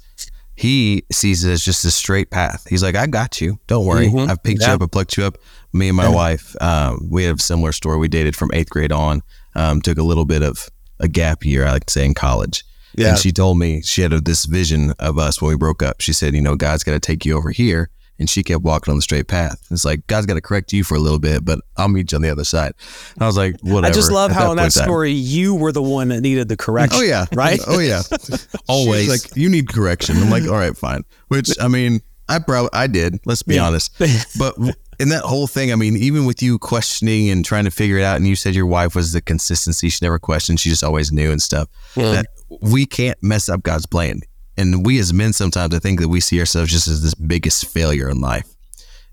[0.55, 2.67] he sees it as just a straight path.
[2.71, 3.61] He's like, I got you.
[3.67, 4.07] Don't worry.
[4.07, 4.31] Mm-hmm.
[4.31, 4.69] I've picked yeah.
[4.69, 5.37] you up, I plucked you up.
[5.75, 6.15] Me and my yeah.
[6.15, 7.99] wife, um, we have a similar story.
[7.99, 9.23] We dated from eighth grade on,
[9.55, 10.71] um, took a little bit of
[11.01, 12.65] a gap year, I like to say, in college.
[12.97, 13.11] Yeah.
[13.11, 16.01] And she told me she had this vision of us when we broke up.
[16.01, 18.93] She said, you know, God's got to take you over here and she kept walking
[18.93, 19.67] on the straight path.
[19.71, 22.17] It's like God's got to correct you for a little bit, but I'll meet you
[22.17, 22.75] on the other side.
[23.15, 23.87] And I was like, whatever.
[23.87, 26.49] I just love At how that in that story you were the one that needed
[26.49, 27.01] the correction.
[27.01, 27.59] Oh yeah, right.
[27.67, 28.03] Oh yeah,
[28.69, 29.09] always.
[29.09, 30.17] like you need correction.
[30.19, 31.05] I'm like, all right, fine.
[31.29, 33.19] Which I mean, I probably I did.
[33.25, 33.67] Let's be yeah.
[33.67, 33.93] honest.
[34.39, 34.55] But
[35.01, 38.05] in that whole thing, I mean, even with you questioning and trying to figure it
[38.05, 39.89] out, and you said your wife was the consistency.
[39.89, 40.61] She never questioned.
[40.61, 41.69] She just always knew and stuff.
[41.97, 42.13] Yeah.
[42.13, 42.27] That
[42.61, 44.21] we can't mess up God's plan.
[44.61, 47.67] And we as men sometimes I think that we see ourselves just as this biggest
[47.69, 48.47] failure in life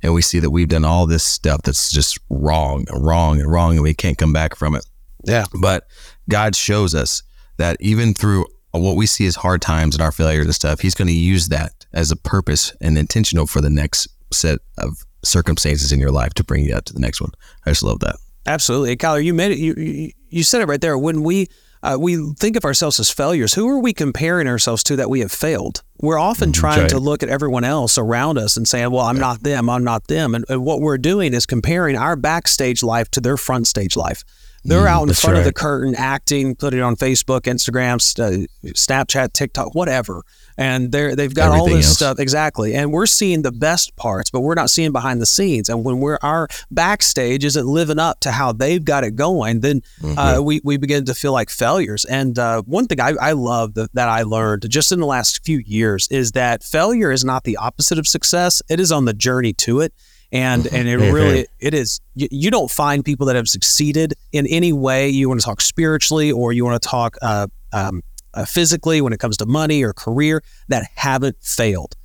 [0.03, 3.49] and we see that we've done all this stuff that's just wrong and wrong and
[3.49, 4.85] wrong and we can't come back from it.
[5.23, 5.45] Yeah.
[5.61, 5.87] But
[6.29, 7.23] God shows us
[7.57, 10.95] that even through what we see as hard times and our failures and stuff, He's
[10.95, 15.93] going to use that as a purpose and intentional for the next set of circumstances
[15.93, 17.31] in your life to bring you out to the next one.
[17.65, 18.17] I just love that.
[18.45, 19.23] Absolutely, Kyler.
[19.23, 19.57] You made it.
[19.57, 20.97] You you said it right there.
[20.97, 21.47] When we
[21.83, 23.53] uh, we think of ourselves as failures.
[23.53, 25.83] Who are we comparing ourselves to that we have failed?
[25.99, 26.59] We're often mm-hmm.
[26.59, 26.89] trying right.
[26.89, 30.07] to look at everyone else around us and saying, well, I'm not them, I'm not
[30.07, 30.35] them.
[30.35, 34.23] And, and, what we're doing is comparing our backstage life to their front stage life.
[34.67, 38.49] They're Mm, out in front of the curtain, acting, put it on Facebook, Instagram, st-
[38.65, 40.23] uh, Snapchat, TikTok, whatever,
[40.57, 41.95] and they're they've got all this else.
[41.95, 42.73] stuff exactly.
[42.75, 45.69] And we're seeing the best parts, but we're not seeing behind the scenes.
[45.69, 49.81] And when we're our backstage isn't living up to how they've got it going, then
[50.01, 50.17] Mm-hmm.
[50.19, 52.03] uh, we we begin to feel like failures.
[52.05, 55.43] And uh, one thing I, I love that, that I learned just in the last
[55.45, 59.13] few years is that failure is not the opposite of success; it is on the
[59.13, 59.93] journey to it.
[60.31, 64.47] And and it really it is you, you don't find people that have succeeded in
[64.47, 65.09] any way.
[65.09, 69.13] You want to talk spiritually or you want to talk uh, um, uh, physically when
[69.13, 71.95] it comes to money or career that haven't failed.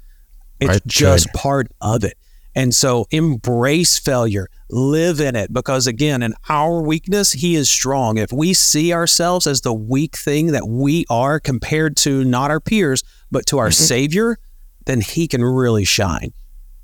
[0.61, 2.17] It's Right, just part of it.
[2.55, 8.19] And so embrace failure, live in it because again, in our weakness, he is strong.
[8.19, 12.61] If we see ourselves as the weak thing that we are compared to not our
[12.61, 14.39] peers, but to our savior,
[14.85, 16.33] then he can really shine.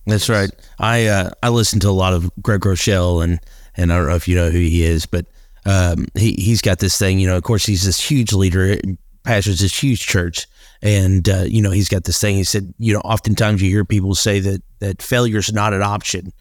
[0.08, 0.50] That's right.
[0.78, 3.38] I uh, I listen to a lot of Craig Groeschel and
[3.76, 5.26] and I don't know if you know who he is, but
[5.66, 7.18] um, he he's got this thing.
[7.18, 8.76] You know, of course, he's this huge leader,
[9.22, 10.46] pastors this huge church,
[10.80, 12.36] and uh, you know he's got this thing.
[12.36, 15.82] He said, you know, oftentimes you hear people say that that failure is not an
[15.82, 16.32] option,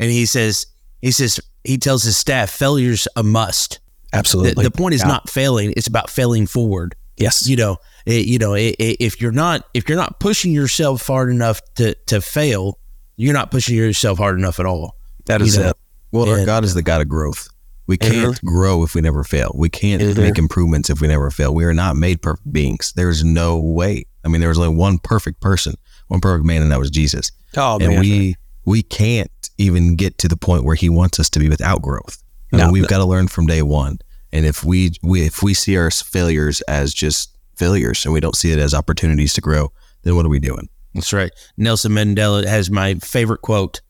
[0.00, 0.66] and he says
[1.00, 3.78] he says he tells his staff failure's a must.
[4.12, 4.64] Absolutely.
[4.64, 7.48] the point is not failing; it's about failing forward yes.
[7.48, 11.06] you know it, you know i i if you're not if you're not pushing yourself
[11.06, 12.78] hard enough to to fail
[13.16, 14.96] you're not pushing yourself hard enough at all
[15.26, 15.68] That you is know?
[15.70, 15.76] it.
[16.10, 17.48] Well, our And- God is the God of growth.
[17.88, 19.50] We can't grow if we never fail.
[19.54, 21.52] We can't make improvements if we never fail.
[21.52, 22.92] We are not made perfect beings.
[22.94, 24.06] There's no way.
[24.24, 25.74] I mean, there was only one perfect person,
[26.06, 27.32] one perfect man, and that was Jesus.
[27.56, 28.00] Oh and man.
[28.00, 31.82] we we can't even get to the point where He wants us to be without
[31.82, 32.22] growth.
[32.52, 33.98] I mean, we've got to learn from day one.
[34.32, 38.36] And if we, we if we see our failures as just failures and we don't
[38.36, 39.72] see it as opportunities to grow,
[40.04, 40.68] then what are we doing?
[40.94, 41.30] That's right.
[41.56, 43.80] Nelson mandela has my favorite quote.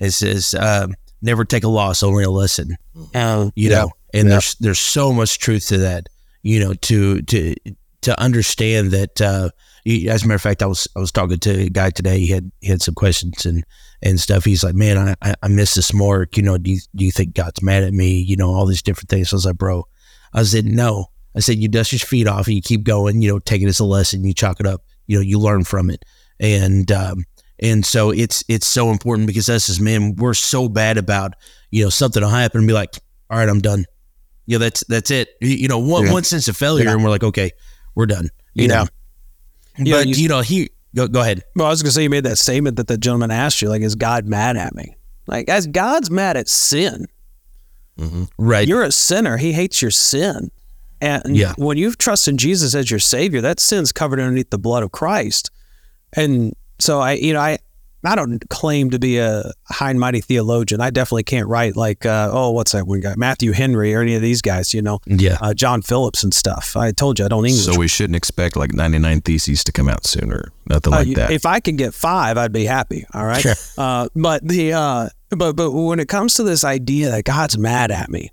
[0.00, 2.76] It says um, never take a loss only a lesson.
[3.14, 3.76] Uh, you yeah.
[3.82, 4.34] know and Yeah.
[4.34, 6.08] there's there's so much truth to that
[6.42, 7.54] you know to to
[8.02, 9.50] to understand that uh
[9.86, 12.18] as a matter of fact i was i was talking to a guy today.
[12.20, 13.64] He had he had some questions and
[14.02, 14.44] and stuff.
[14.44, 16.36] He's like man i i, I miss this mark.
[16.36, 18.20] You know do you, do you think god's mad at me?
[18.20, 19.30] You know all these different things.
[19.30, 19.84] So i was like bro.
[20.32, 21.06] I said no.
[21.36, 23.68] I said you dust your feet off and you keep going you know take it
[23.68, 24.24] as a lesson.
[24.24, 24.82] You chalk it up.
[25.06, 26.04] You know you learn from it
[26.40, 27.24] and um
[27.60, 31.34] and so it's it's so important because us as men we're so bad about
[31.70, 32.96] you know something will happen and be like
[33.30, 33.84] all right i'm done
[34.46, 36.12] you know that's that's it you you know one, Yeah.
[36.12, 36.92] one sense of failure Yeah.
[36.92, 37.50] and we're like okay
[37.94, 38.74] we're done you Yeah.
[38.84, 38.86] know
[39.78, 42.02] Yeah, but you- you, know he go, go ahead Well, I was going to say
[42.04, 44.96] you made that statement that the gentleman asked you, like, is God mad at me?
[45.26, 47.06] Like, as God's mad at sin,
[48.38, 49.36] right you're a sinner.
[49.36, 50.50] He hates your sin.
[51.00, 51.54] And Yeah.
[51.56, 55.50] when you've trusted Jesus as your savior, that sin's covered underneath the blood of Christ.
[56.14, 57.58] And so I, you know, I,
[58.04, 60.80] I don't claim to be a high and mighty theologian.
[60.80, 64.14] I definitely can't write like, uh, oh, what's that one guy, Matthew Henry or any
[64.14, 66.76] of these guys, you know, yeah uh, John Phillips and stuff.
[66.76, 67.64] I told you I don't English.
[67.64, 70.52] So we shouldn't expect like 99 theses to come out sooner.
[70.66, 71.32] Nothing Uh, like you- that.
[71.32, 73.04] If I could get five, I'd be happy.
[73.12, 73.44] All right.
[73.76, 77.90] Uh, but the uh, but but when it comes to this idea that God's mad
[77.90, 78.30] at me,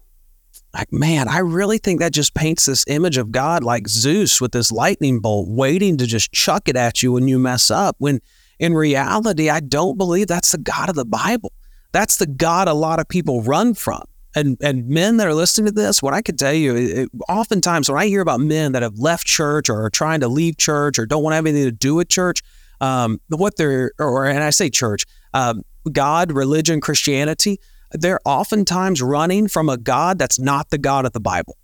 [0.75, 4.51] like man, I really think that just paints this image of God like Zeus with
[4.51, 7.95] this lightning bolt, waiting to just chuck it at you when you mess up.
[7.99, 8.19] When
[8.59, 11.53] in reality, I don't believe that's the God of the Bible.
[11.91, 14.03] That's the God a lot of people run from.
[14.35, 17.89] And and men that are listening to this, what I could tell you, it, oftentimes
[17.89, 20.99] when I hear about men that have left church or are trying to leave church
[20.99, 22.41] or don't want to have anything to do with church,
[22.81, 27.61] um, what they're or and I say church, um, God, religion, Christianity,
[28.01, 31.57] they're oftentimes running from a God that's not the God of the Bible.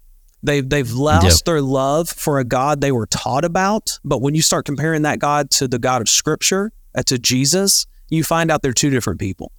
[0.44, 4.00] They've they've lost their love for a God they were taught about.
[4.04, 7.86] But when you start comparing that God to the God of Scripture, uh, to Jesus,
[8.10, 9.52] you find out they're two different people.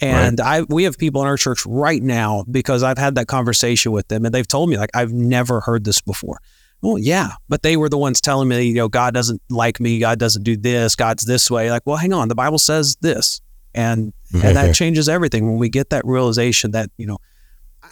[0.00, 3.92] And I we have people in our church right now because I've had that conversation
[3.92, 6.40] with them and they've told me like I've never heard this before.
[6.82, 10.00] Well, yeah, but they were the ones telling me, you know, God doesn't like me,
[10.00, 11.70] God doesn't do this, God's this way.
[11.70, 13.40] Like, well, hang on, the Bible says this.
[13.74, 17.18] And and that changes everything when we get that realization that, you know,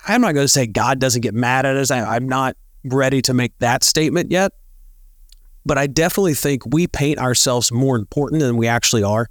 [0.09, 1.91] I'm not going to say God doesn't get mad at us.
[1.91, 4.53] I, I'm not ready to make that statement yet.
[5.65, 9.29] But I definitely think we paint ourselves more important than we actually are.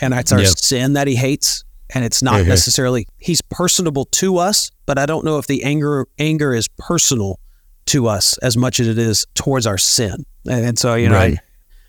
[0.00, 0.50] And it's our Yeah.
[0.56, 1.64] sin that he hates.
[1.94, 2.48] And it's not Mhm.
[2.48, 7.38] necessarily he's personable to us, but I don't know if the anger anger is personal
[7.86, 10.24] to us as much as it is towards our sin.
[10.48, 11.38] And, and so, you know, Right.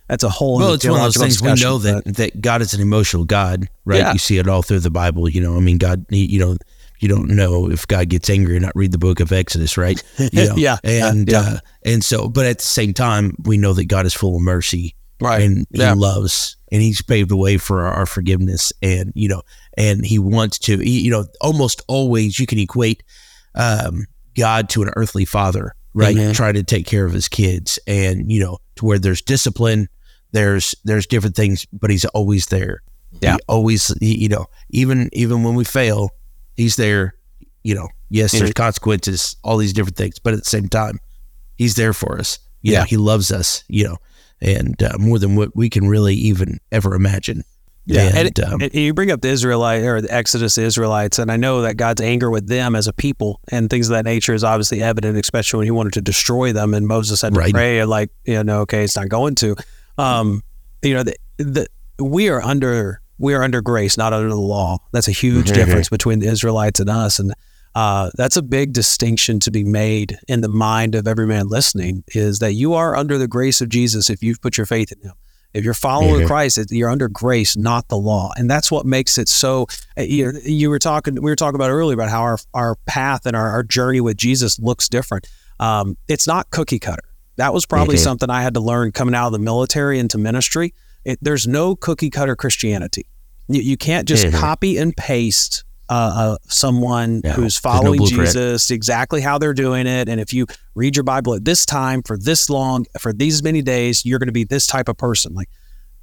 [0.08, 2.74] That's a whole well it's one of those things we know that that god is
[2.74, 4.13] an emotional god right Yeah.
[4.13, 6.58] you see it all through the bible you know i mean god he- you know
[7.00, 10.02] you don't know if god gets angry or not read the book of exodus right
[10.17, 10.56] you know?
[10.56, 11.39] Yeah, and yeah.
[11.39, 14.41] uh and so but at the same time we know that god is full of
[14.41, 15.41] mercy Right.
[15.41, 15.93] and he Yeah.
[15.93, 19.41] loves and he's paved the way for our, our forgiveness and you know
[19.76, 23.02] and he wants to he, you know almost always you can equate
[23.56, 26.15] um God to an earthly father, right?
[26.15, 26.36] Amen.
[26.36, 29.89] Trying to take care of his kids, and you know, to where there's discipline,
[30.31, 32.81] there's there's different things, but he's always there.
[33.21, 33.33] Yeah.
[33.33, 36.09] He always, he- you know, even even when we fail,
[36.55, 37.15] he's there.
[37.63, 40.99] You know, yes, there's consequences, all these different things, but at the same time,
[41.57, 42.39] he's there for us.
[42.61, 42.85] You know, Yeah.
[42.85, 43.63] he loves us.
[43.67, 43.97] You know,
[44.41, 47.43] and uh, more than what we can really even ever imagine.
[47.89, 51.31] Yeah, and, and, um, and you bring up the Israelite or the Exodus Israelites, and
[51.31, 54.33] I know that God's anger with them as a people and things of that nature
[54.33, 57.53] is obviously evident, especially when He wanted to destroy them, and Moses had to Right.
[57.53, 59.55] pray like, you know, okay, it's not going to.
[59.97, 60.41] Um,
[60.81, 61.67] you know, the, the
[61.99, 64.77] we are under we are under grace, not under the law.
[64.91, 67.33] That's a huge difference between the Israelites and us, and
[67.73, 72.03] uh, that's a big distinction to be made in the mind of every man listening.
[72.10, 75.01] Is that you are under the grace of Jesus if you've put your faith in
[75.01, 75.13] Him.
[75.53, 79.17] If you're following Christ, it- you're under grace, not the law, and that's what makes
[79.17, 79.65] it so.
[79.97, 83.25] uh, You, you were talking, we were talking about earlier about how our our path
[83.25, 85.27] and our, our journey with Jesus looks different.
[85.60, 87.01] Um, it's not cookie cutter.
[87.38, 90.73] That was probably something I had to learn coming out of the military into ministry.
[91.06, 93.08] It, there's no cookie cutter Christianity.
[93.47, 95.93] You, you can't just copy and paste uh,
[96.34, 98.06] uh, someone Yeah, who's there's no following.
[98.06, 100.10] Jesus exactly how they're doing it.
[100.10, 100.45] And if you
[100.76, 104.28] read your Bible at this time for this long for these many days, you're going
[104.28, 105.34] to be this type of person.
[105.34, 105.47] Like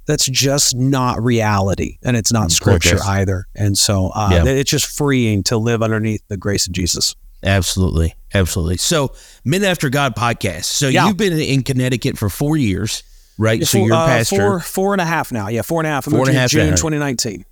[0.07, 3.45] that's just not reality, and it's not scripture either.
[3.55, 4.45] And so uh, Yeah.
[4.45, 7.15] it's just freeing to live underneath the grace of Jesus.
[7.45, 8.15] Absolutely.
[8.33, 8.77] Absolutely.
[8.77, 9.13] So,
[9.45, 10.65] Men After God podcast.
[10.65, 11.07] So, Yeah.
[11.07, 13.03] you've been in Connecticut for four years,
[13.37, 13.65] right?
[13.65, 14.35] so, Four- you're a uh, pastor.
[14.35, 15.47] Four, four and a half now.
[15.47, 16.07] Yeah, four and a half.
[16.07, 16.75] I Four and a half June now.
[16.75, 17.45] 2019.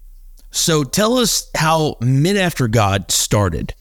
[0.52, 3.74] So, tell us how Men After God started.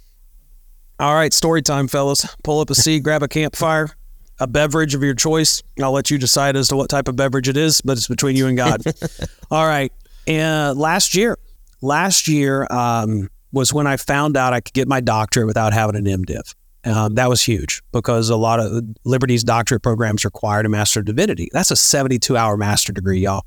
[1.00, 2.24] All right, story time, fellas.
[2.44, 3.90] Pull up a seat, grab a campfire,
[4.38, 5.62] a beverage of your choice.
[5.82, 8.36] I'll let you decide as to what type of beverage it is, but it's between
[8.36, 8.82] you and God.
[9.50, 9.92] All right.
[10.28, 11.36] Uh, last year,
[11.80, 15.96] last year um, was when I found out I could get my doctorate without having
[15.96, 16.54] an MDiv.
[16.84, 21.06] Um, that was huge because a lot of Liberty's doctorate programs required a Master of
[21.06, 21.48] Divinity.
[21.52, 23.44] That's a 72 hour master degree, y'all.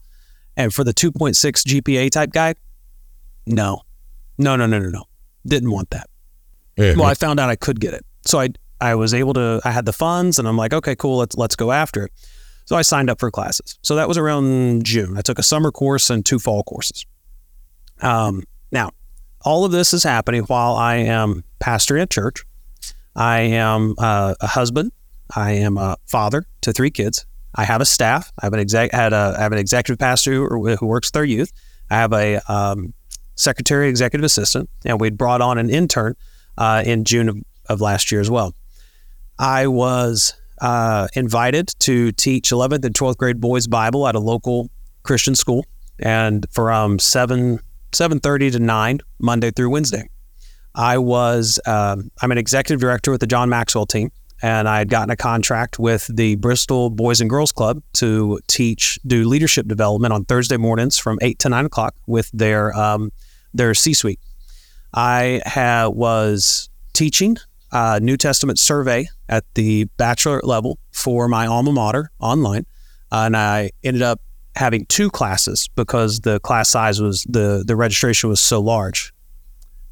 [0.55, 2.55] And for the 2.6 GPA type guy,
[3.45, 3.81] no,
[4.37, 5.03] no, no, no, no, no.
[5.45, 6.09] Didn't want that.
[6.97, 8.49] Well, I found out I could get it, so I
[8.81, 9.61] I was able to.
[9.63, 12.11] I had the funds, and I'm like, okay, cool, let's let's go after it.
[12.65, 13.77] So I signed up for classes.
[13.83, 15.17] So that was around June.
[15.17, 17.05] I took a summer course and two fall courses.
[18.01, 18.43] Um,
[19.45, 22.43] all of this is happening while I am pastoring at church.
[23.15, 24.91] I am uh, a husband.
[25.33, 27.25] I am a father to three kids.
[27.53, 28.33] I have a staff.
[28.39, 28.91] I have an exec.
[28.91, 31.53] Had a I have an executive pastor who, who works with our youth.
[31.89, 32.93] I have a um,
[33.35, 36.15] secretary, executive assistant, and we'd brought on an intern
[36.57, 37.37] uh, in June of,
[37.69, 38.55] of last year as well.
[39.37, 44.69] I was uh, invited to teach 11th and 12th grade boys Bible at a local
[45.03, 45.65] Christian school,
[45.99, 47.59] and from seven
[47.91, 50.09] 7:30 to nine Monday through Wednesday.
[50.73, 54.89] I was um, I'm an executive director with the John Maxwell team, and I had
[54.89, 60.13] gotten a contract with the Bristol Boys and Girls Club to teach do leadership development
[60.13, 63.11] on Thursday mornings from eight to nine o'clock with their um,
[63.53, 64.19] their C-suite.
[64.93, 67.37] I ha- was teaching
[67.71, 72.65] uh, New Testament survey at the bachelor level for my alma mater online,
[73.11, 74.19] and I ended up
[74.55, 79.13] having two classes because the class size was the the registration was so large.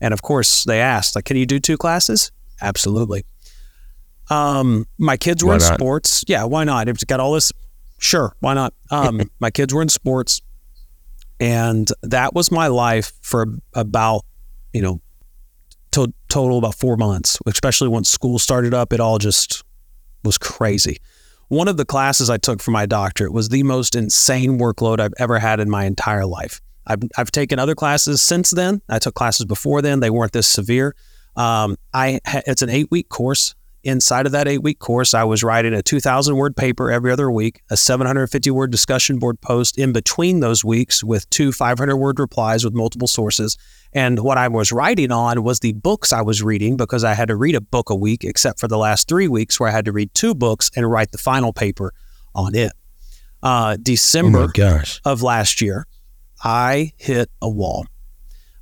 [0.01, 3.25] And of course, they asked, like, "Can you do two classes?" Absolutely.
[4.29, 5.75] Um, my kids were Why in not?
[5.75, 6.23] sports.
[6.27, 6.87] Yeah, why not?
[6.87, 7.51] It's got all this.
[7.99, 8.73] Sure, why not?
[8.91, 10.41] Um, my kids were in sports,
[11.39, 14.25] and that was my life for about,
[14.73, 15.01] you know,
[15.91, 17.37] to, total about four months.
[17.45, 19.63] Especially once school started up, it all just
[20.23, 20.97] was crazy.
[21.49, 25.13] One of the classes I took for my doctorate was the most insane workload I've
[25.17, 26.61] ever had in my entire life.
[26.85, 28.81] I've, I've taken other classes since then.
[28.89, 29.99] I took classes before then.
[29.99, 30.95] They weren't this severe.
[31.35, 33.55] Um, I it's an eight week course.
[33.83, 37.29] Inside of that eight week course, I was writing a 2,000 word paper every other
[37.29, 42.17] week, a 750 word discussion board post in between those weeks with two 500 word
[42.17, 43.57] replies with multiple sources.
[43.91, 47.27] And what I was writing on was the books I was reading because I had
[47.27, 49.85] to read a book a week, except for the last three weeks where I had
[49.85, 51.93] to read two books and write the final paper
[52.33, 52.71] on it.
[53.43, 55.01] Uh, December gosh.
[55.03, 55.85] of last year,
[56.41, 57.85] I hit a wall.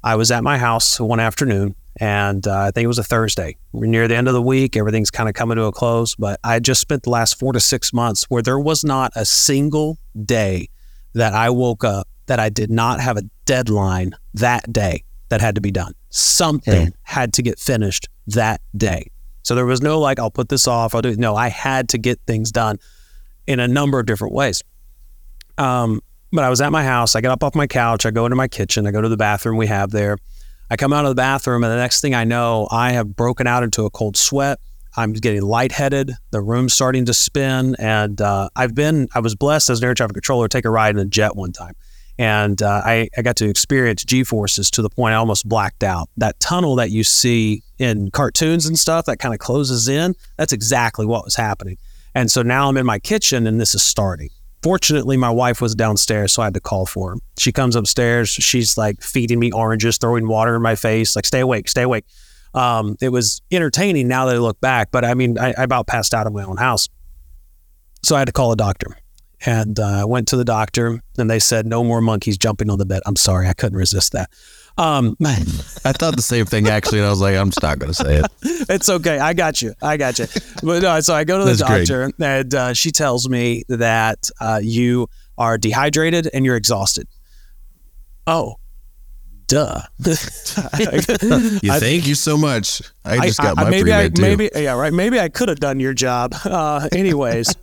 [0.03, 3.57] I was at my house one afternoon, and uh, I think it was a Thursday.
[3.71, 4.75] We're near the end of the week.
[4.75, 7.59] Everything's kind of coming to a close, but I just spent the last four to
[7.59, 10.67] six months where there was not a single day
[11.13, 15.53] that I woke up that I did not have a deadline that day that had
[15.55, 15.93] to be done.
[16.09, 19.11] Something had to get finished that day.
[19.43, 20.95] So there was no like, I'll put this off.
[20.95, 21.19] I'll do it.
[21.19, 22.79] No, I had to get things done
[23.45, 24.63] in a number of different ways.
[25.59, 27.15] Um, but I was at my house.
[27.15, 28.07] I get up off my couch.
[28.07, 28.87] I go into my kitchen.
[28.87, 30.17] I go to the bathroom we have there.
[30.71, 33.45] I come out of the bathroom, and the next thing I know, I have broken
[33.45, 34.57] out into a cold sweat.
[34.95, 36.13] I'm getting lightheaded.
[36.31, 39.93] The room's starting to spin, and uh, I've been I was blessed as an air
[39.93, 41.73] traffic controller to take a ride in a jet one time,
[42.17, 45.83] and uh, I I got to experience G forces to the point I almost blacked
[45.83, 46.09] out.
[46.15, 50.15] That tunnel that you see in cartoons and stuff that kind of closes in.
[50.37, 51.79] That's exactly what was happening.
[52.15, 54.29] And so now I'm in my kitchen, and this is starting.
[54.63, 57.17] Fortunately, my wife was downstairs, so I had to call for her.
[57.39, 58.29] She comes upstairs.
[58.29, 62.05] She's like feeding me oranges, throwing water in my face, like, stay awake, stay awake.
[62.53, 65.87] Um, it was entertaining now that I look back, but I mean, I, I about
[65.87, 66.89] passed out in my own house.
[68.03, 68.97] So I had to call a doctor.
[69.45, 72.77] And uh, I went to the doctor, and they said, no more monkeys jumping on
[72.77, 73.01] the bed.
[73.05, 74.29] I'm sorry, I couldn't resist that.
[74.77, 75.33] Um, I
[75.91, 78.15] thought the same thing actually, and I was like, I'm just not going to say
[78.17, 78.25] it.
[78.69, 79.19] it's okay.
[79.19, 79.73] I got you.
[79.81, 80.27] I got you.
[80.63, 81.87] But no, so I go to the That's great.
[81.87, 87.07] doctor, and uh, she tells me that uh, you are dehydrated and you're exhausted.
[88.27, 88.55] Oh,
[89.47, 89.81] duh.
[90.05, 92.81] You thank you so much.
[93.03, 94.21] I just got my maybe I too.
[94.21, 96.33] maybe yeah right maybe I could have done your job.
[96.45, 97.53] Uh, anyways,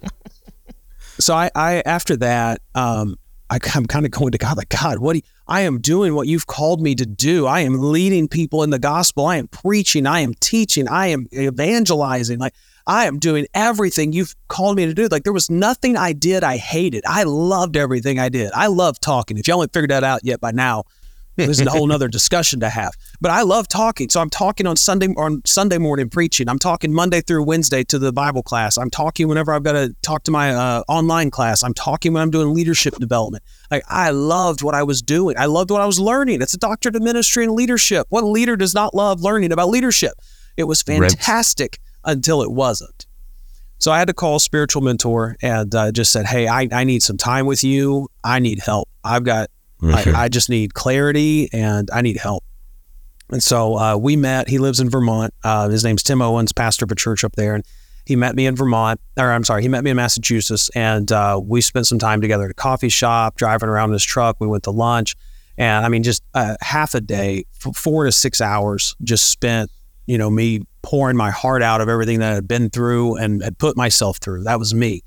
[1.19, 3.17] so I, I after that um,
[3.51, 6.15] I, I'm kind of going to God like God, what do you, I am doing
[6.15, 7.47] what you've called me to do.
[7.47, 9.27] I am leading people in the gospel.
[9.27, 10.07] I am preaching.
[10.07, 10.89] I am teaching.
[10.89, 12.39] I am evangelizing.
[12.39, 12.53] Like
[12.87, 15.09] I am doing everything you've called me to do.
[15.09, 17.05] Like there was nothing I did I hated.
[17.07, 18.51] I loved everything I did.
[18.53, 19.39] I love talking.
[19.39, 20.85] If you haven't figured that out yet by now,
[21.47, 22.93] this is a whole nother discussion to have.
[23.21, 24.11] But I love talking.
[24.11, 26.49] So I'm talking on Sunday on Sunday morning preaching.
[26.49, 28.77] I'm talking Monday through Wednesday to the Bible class.
[28.77, 31.63] I'm talking whenever I've got to talk to my uh, online class.
[31.63, 33.45] I'm talking when I'm doing leadership development.
[33.71, 35.37] Like I loved what I was doing.
[35.39, 36.43] I loved what I was learning.
[36.43, 38.07] It's a doctorate of ministry and leadership.
[38.11, 40.15] What leader does not love learning about leadership?
[40.57, 43.07] It was fantastic until it wasn't.
[43.79, 46.83] So I had to call a spiritual mentor and uh, just said, "Hey, I, I
[46.83, 48.09] need some time with you.
[48.25, 48.89] I need help.
[49.05, 49.51] I've got
[49.83, 52.45] I, I just need clarity and I need help.
[53.31, 54.49] And so uh, we met.
[54.49, 55.35] He lives in Vermont.
[55.45, 57.55] Uh, his name's Tim Owens, pastor of a church up there.
[57.55, 57.65] And
[58.07, 60.71] he met me in Vermont, or I'm sorry, he met me in Massachusetts.
[60.75, 64.05] And uh, we spent some time together at a coffee shop, driving around in his
[64.05, 64.37] truck.
[64.41, 65.15] We went to lunch.
[65.59, 69.71] And I mean, just uh, half a day, f- four to six hours, just spent,
[70.07, 73.59] you know, me pouring my heart out of everything that I'd been through and had
[73.59, 74.45] put myself through.
[74.45, 75.03] That was me.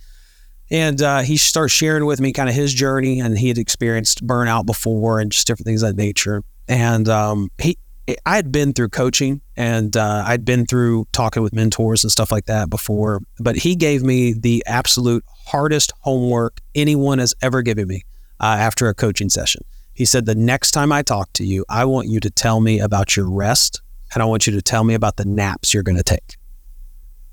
[0.72, 4.26] And uh, he starts sharing with me kind of his journey, and he had experienced
[4.26, 6.44] burnout before and just different things of that nature.
[6.70, 7.78] And um, he,
[8.26, 12.32] I had been through coaching, and uh, I'd been through talking with mentors and stuff
[12.32, 13.20] like that before.
[13.38, 18.04] But he gave me the absolute hardest homework anyone has ever given me
[18.40, 19.64] uh, after a coaching session.
[19.94, 22.80] He said, "The next time I talk to you, I want you to tell me
[22.80, 23.82] about your rest,
[24.14, 26.38] and I want you to tell me about the naps you're going to take."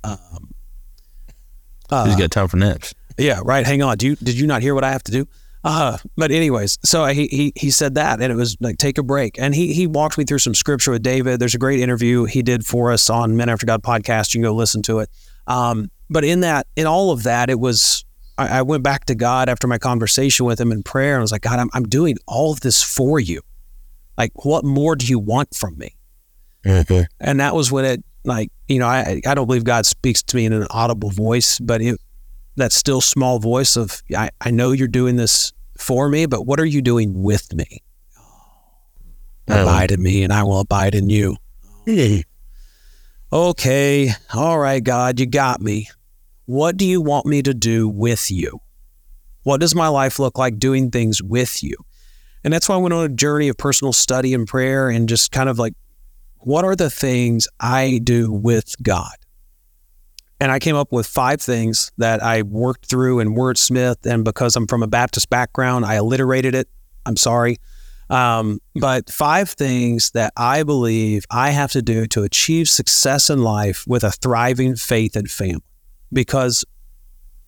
[0.03, 0.55] Um,
[2.05, 2.95] Who's got time for naps?
[3.19, 3.67] Yeah, right.
[3.67, 3.97] Hang on.
[3.97, 5.27] Do you did you not hear what I have to do?
[5.65, 9.03] Uh, but anyways, so he, he he said that, and it was like take a
[9.03, 11.41] break, and he he walked me through some scripture with David.
[11.41, 14.35] There's a great interview he did for us on Men After God podcast.
[14.35, 15.11] You can go listen to it.
[15.47, 18.05] Um, but in that, in all of that, it was
[18.39, 21.23] I, I went back to God after my conversation with him in prayer, and I
[21.23, 23.43] was like, God, I'm I'm doing all of this for you.
[24.17, 25.97] Like, what more do you want from me?
[26.67, 27.07] Okay.
[27.21, 30.37] And that was when it, like, you know, I I don't believe God speaks to
[30.37, 32.01] me in an audible voice, but it,
[32.59, 36.61] that still small voice of, I, I know you're doing this for me, but what
[36.61, 37.83] are you doing with me?
[39.49, 39.63] Oh.
[39.63, 41.37] Abide in me, and I will abide in you.
[41.87, 42.19] Hmm.
[43.33, 45.89] Okay, all right, God, you got me.
[46.47, 48.61] What do you want me to do with you?
[49.43, 51.77] What does my life look like doing things with you?
[52.45, 55.33] And that's why I went on a journey of personal study and prayer and just
[55.33, 55.75] kind of like
[56.39, 59.15] what are the things I do with God?
[60.41, 64.07] And I came up with five things that I worked through in wordsmith.
[64.07, 66.69] And because I'm from a Baptist background, I alliterated it.
[67.07, 67.57] I'm sorry.
[68.11, 73.43] Um, but five things that I believe I have to do to achieve success in
[73.43, 75.63] life with a thriving faith and family.
[76.13, 76.65] Because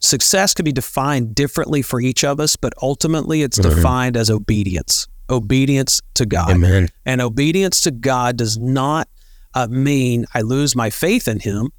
[0.00, 5.06] success can be defined differently for each of us, but ultimately it's defined as obedience
[5.30, 6.50] obedience to God.
[6.50, 6.88] Amen.
[7.06, 9.08] And obedience to God does not
[9.54, 11.70] uh, mean I lose my faith in Him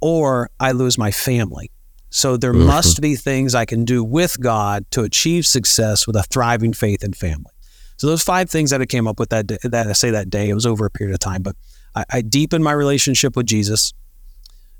[0.00, 1.70] or I lose my family.
[2.10, 2.66] So there mm-hmm.
[2.66, 7.04] must be things I can do with God to achieve success with a thriving faith
[7.04, 7.52] and family.
[7.96, 10.30] So those five things that I came up with that day, that I say that
[10.30, 11.54] day, it was over a period of time, but
[11.94, 13.92] I, I deepen my relationship with Jesus.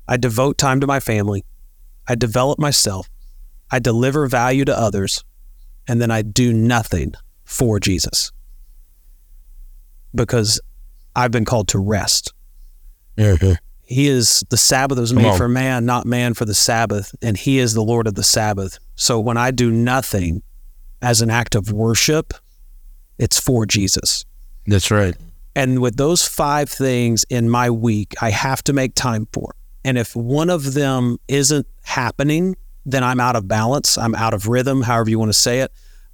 [0.07, 1.45] I devote time to my family.
[2.07, 3.09] I develop myself.
[3.69, 5.23] I deliver value to others,
[5.87, 7.13] and then I do nothing
[7.45, 8.31] for Jesus
[10.13, 10.59] because
[11.15, 12.33] I've been called to rest.
[13.17, 13.53] Mm-hmm.
[13.91, 17.59] He is the Sabbath was made for man, not man for the Sabbath, and he
[17.59, 18.79] is the Lord of the Sabbath.
[18.95, 20.43] So when I do nothing
[21.01, 22.33] as an act of worship,
[23.17, 24.23] it's for Jesus.
[24.65, 25.15] That's right.
[25.57, 29.55] And with those five things in my week, I have to make time for.
[29.83, 33.97] And if one of them isn't happening, then I'm out of balance.
[33.97, 35.71] I'm out of rhythm, however you want to say it.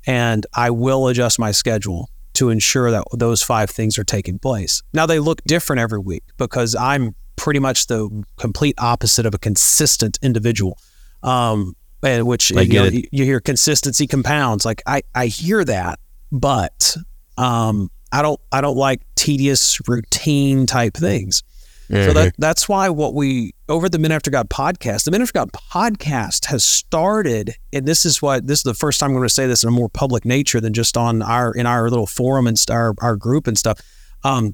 [0.07, 4.81] And I will adjust my schedule to ensure that those five things are taking place.
[4.93, 9.37] Now, they look different every week because I'm pretty much the complete opposite of a
[9.37, 10.77] consistent individual.
[11.23, 14.65] Um, and which you, know, you you hear consistency compounds.
[14.65, 15.99] Like I, I hear that,
[16.31, 16.95] but
[17.37, 21.43] um, I don't I don't like tedious routine type things.
[21.89, 25.33] So that that's why what we over the Men After God podcast, the Men After
[25.33, 29.27] God podcast has started, and this is what this is the first time I'm going
[29.27, 32.05] to say this in a more public nature than just on our in our little
[32.05, 33.79] forum and our our group and stuff.
[34.23, 34.53] Um,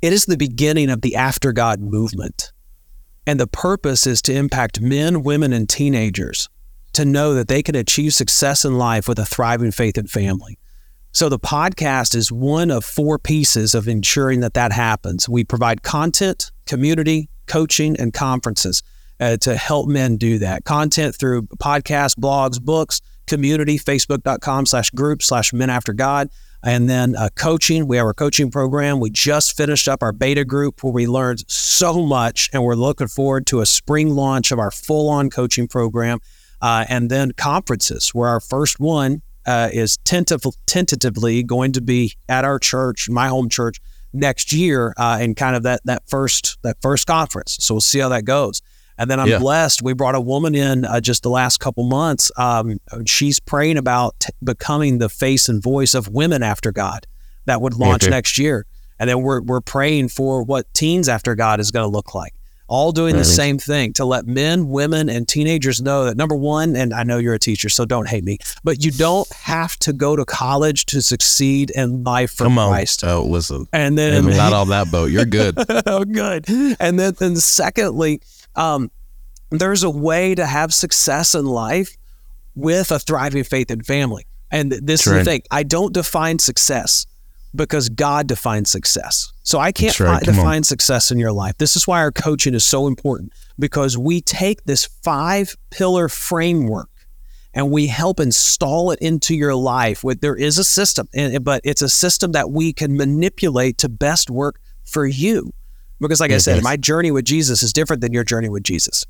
[0.00, 2.52] it is the beginning of the After God movement,
[3.26, 6.48] and the purpose is to impact men, women, and teenagers
[6.92, 10.58] to know that they can achieve success in life with a thriving faith and family.
[11.12, 15.28] So the podcast is one of four pieces of ensuring that that happens.
[15.28, 18.82] We provide content, community, coaching, and conferences
[19.20, 20.64] uh, to help men do that.
[20.64, 26.30] Content through podcasts, blogs, books, community, facebook.com slash group slash men after God.
[26.62, 28.98] And then uh, coaching, we have our coaching program.
[28.98, 33.06] We just finished up our beta group where we learned so much, and we're looking
[33.06, 36.18] forward to a spring launch of our full on coaching program.
[36.60, 42.14] Uh, and then conferences, where our first one uh, is tentative, tentatively going to be
[42.28, 43.80] at our church, my home church,
[44.12, 47.58] next year, uh, in kind of that that first that first conference.
[47.60, 48.60] So we'll see how that goes.
[48.98, 49.38] And then I'm Yeah.
[49.38, 49.82] blessed.
[49.82, 52.30] We brought a woman in uh, just the last couple months.
[52.36, 57.06] Um, she's praying about t- becoming the face and voice of women after God
[57.46, 58.10] that would launch Okay.
[58.10, 58.66] next year.
[58.98, 62.32] And then we're we're praying for what teens after God is going to look like.
[62.66, 66.76] All doing the same thing to let men, women, and teenagers know that number one,
[66.76, 69.94] and I know you're a teacher, so don't hate me, but you don't have to
[69.94, 72.68] go to college to succeed in life for Come on.
[72.72, 73.04] Christ.
[73.04, 73.68] Oh, listen.
[73.72, 75.10] And then I'm not on that boat.
[75.10, 75.54] You're good.
[75.86, 76.44] oh, good.
[76.78, 78.20] And then, then secondly,
[78.58, 78.90] um,
[79.50, 81.96] there's a way to have success in life
[82.54, 84.26] with a thriving faith and family.
[84.50, 87.06] And th- this is the thing: I don't define success
[87.54, 89.32] because God defines success.
[89.42, 90.20] So I can't right.
[90.20, 90.44] fi- Come on.
[90.44, 91.56] define success in your life.
[91.58, 96.90] This is why our coaching is so important because we take this five pillar framework
[97.54, 100.04] and we help install it into your life.
[100.04, 101.08] With there is a system,
[101.42, 105.52] but it's a system that we can manipulate to best work for you.
[106.00, 106.64] Because, like I said, Mhm.
[106.64, 109.04] my journey with Jesus is different than your journey with Jesus.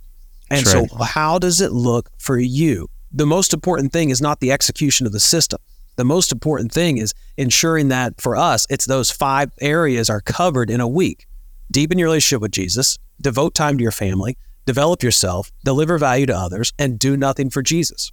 [0.51, 1.09] And That's so, right.
[1.09, 2.89] how does it look for you?
[3.13, 5.59] The most important thing is not the execution of the system.
[5.97, 10.71] The most important thing is ensuring that for us, it's those five areas are covered
[10.71, 11.27] in a week.
[11.71, 16.37] Deepen your relationship with Jesus, devote time to your family, develop yourself, deliver value to
[16.37, 18.11] others, and do nothing for Jesus.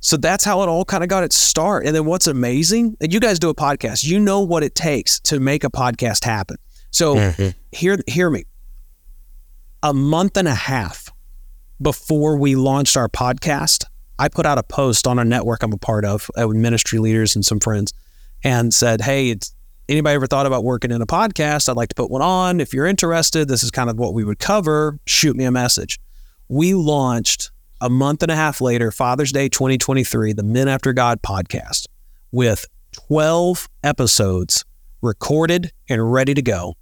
[0.00, 1.86] So that's how it all kind of got its start.
[1.86, 5.20] And then what's amazing, and you guys do a podcast, you know what it takes
[5.20, 6.56] to make a podcast happen.
[6.92, 7.16] So
[7.72, 8.44] hear hear me.
[9.82, 11.10] A month and a half
[11.80, 13.84] before we launched our podcast,
[14.18, 17.00] I put out a post on a network I'm a part of uh, with ministry
[17.00, 17.92] leaders and some friends
[18.44, 19.52] and said, Hey, it's
[19.88, 21.68] anybody ever thought about working in a podcast?
[21.68, 22.60] I'd like to put one on.
[22.60, 24.98] If you're interested, this is kind of what we would cover.
[25.06, 25.98] Shoot me a message.
[26.48, 31.20] We launched a month and a half later, Father's Day 2023, the Men After God
[31.22, 31.86] podcast
[32.30, 34.64] with 12 episodes
[35.00, 36.76] recorded and ready to go.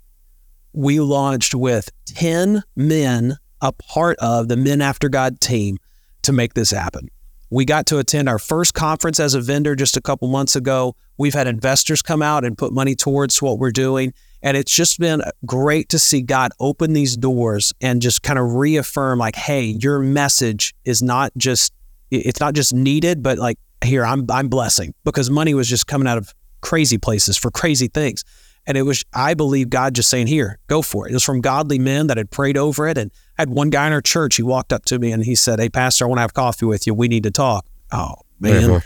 [0.73, 5.79] We launched with 10 men a part of the Men After God team
[6.23, 7.09] to make this happen.
[7.51, 10.95] We got to attend our first conference as a vendor just a couple months ago.
[11.19, 14.15] We've had investors come out and put money towards what we're doing.
[14.43, 18.55] And it's just been great to see God open these doors and just kind of
[18.55, 21.73] reaffirm, like, hey, your message is not just
[22.11, 26.09] it's not just needed, but like here, I'm I'm blessing because money was just coming
[26.09, 28.25] out of crazy places for crazy things.
[28.67, 31.11] And it was, I believe, God just saying, here, go for it.
[31.11, 32.99] It was from godly men that had prayed over it.
[32.99, 35.35] And I had one guy in our church, he walked up to me and he
[35.35, 36.95] said, Hey, Pastor, I want to have coffee with you.
[36.95, 37.67] We need to talk.
[37.91, 38.83] Oh, man.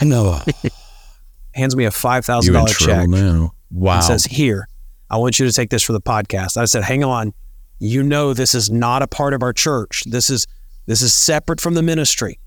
[0.00, 0.40] I know.
[1.54, 3.52] Hands me a $5,000 check trouble now.
[3.70, 3.96] Wow.
[3.96, 4.66] and says, Here,
[5.10, 6.56] I want you to take this for the podcast.
[6.56, 7.32] I said, Hang on.
[7.78, 10.04] You know this is not a part of our church.
[10.06, 10.46] This is
[10.86, 12.38] this is separate from the ministry.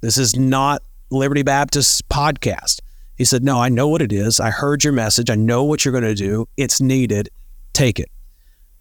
[0.00, 2.80] This is not Liberty Baptist podcast.
[3.18, 4.40] He said, No, I know what it is.
[4.40, 5.28] I heard your message.
[5.28, 6.46] I know what you're going to do.
[6.56, 7.28] It's needed.
[7.72, 8.08] Take it.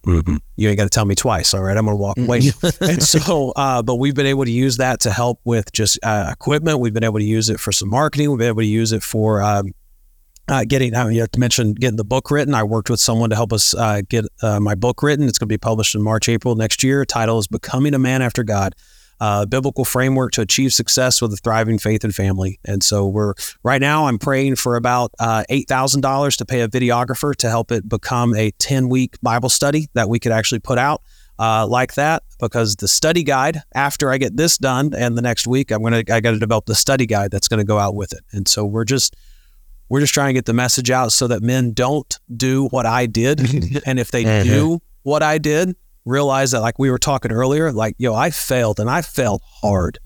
[0.05, 0.39] Mhm.
[0.55, 1.53] You ain't got to tell me twice.
[1.53, 1.75] All right.
[1.75, 2.51] I'm going to walk away.
[2.81, 6.29] and so, uh, but we've been able to use that to help with just uh,
[6.31, 6.79] equipment.
[6.79, 8.29] We've been able to use it for some marketing.
[8.29, 9.73] We've been able to use it for um,
[10.47, 12.53] uh, getting, uh, you have to mention getting the book written.
[12.53, 15.27] I worked with someone to help us uh, get uh, my book written.
[15.27, 17.03] It's going to be published in March, April next year.
[17.03, 18.75] Title is Becoming a Man After God.
[19.19, 22.59] Uh, biblical framework to achieve success with a thriving faith and family.
[22.65, 24.05] And so we're right now.
[24.07, 27.89] I'm praying for about uh, eight thousand dollars to pay a videographer to help it
[27.89, 31.01] become a ten week Bible study that we could actually put out.
[31.39, 35.45] uh, like that because the study guide after I get this done and the next
[35.47, 37.95] week I'm gonna I got to develop the study guide that's going to go out
[37.95, 38.21] with it.
[38.31, 39.15] And so we're just
[39.89, 43.05] we're just trying to get the message out so that men don't do what I
[43.05, 43.39] did,
[43.87, 44.49] and if they Mm-hmm.
[44.49, 45.75] do what I did,
[46.07, 49.99] realize that like we were talking earlier, like yo, I failed and I failed hard,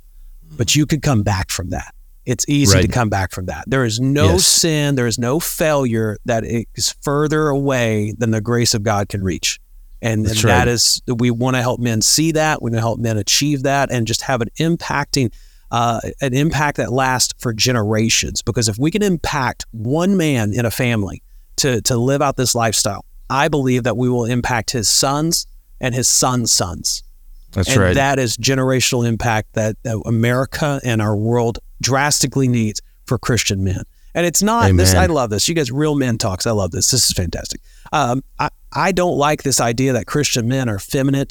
[0.57, 1.93] but you could come back from that.
[2.25, 3.65] It's easy to come back from that.
[3.67, 4.45] There is no Yes.
[4.45, 9.23] sin, there is no failure that is further away than the grace of God can
[9.23, 9.59] reach.
[10.03, 10.67] And, and right.
[10.67, 12.61] is we want to help men see that.
[12.61, 15.31] We want to help men achieve that, and just have an impacting,
[15.69, 18.41] uh, an impact that lasts for generations.
[18.41, 21.21] Because if we can impact one man in a family
[21.57, 25.45] to to live out this lifestyle, I believe that we will impact his sons
[25.81, 27.03] and his sons' sons.
[27.51, 27.95] That's and right.
[27.95, 33.83] that is generational impact that, that America and our world drastically needs for Christian men.
[34.13, 34.93] And it's not this.
[34.93, 35.49] I love this.
[35.49, 36.45] You guys, real men talks.
[36.47, 36.91] I love this.
[36.91, 37.59] This is fantastic.
[37.91, 41.27] Um, I I don't like this idea that Christian men are feminine,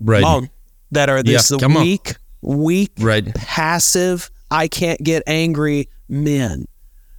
[0.00, 0.48] right.
[0.92, 1.82] That are this Yeah, come on.
[1.82, 3.34] weak, weak, Right.
[3.34, 4.30] passive.
[4.50, 6.66] I can't get angry men.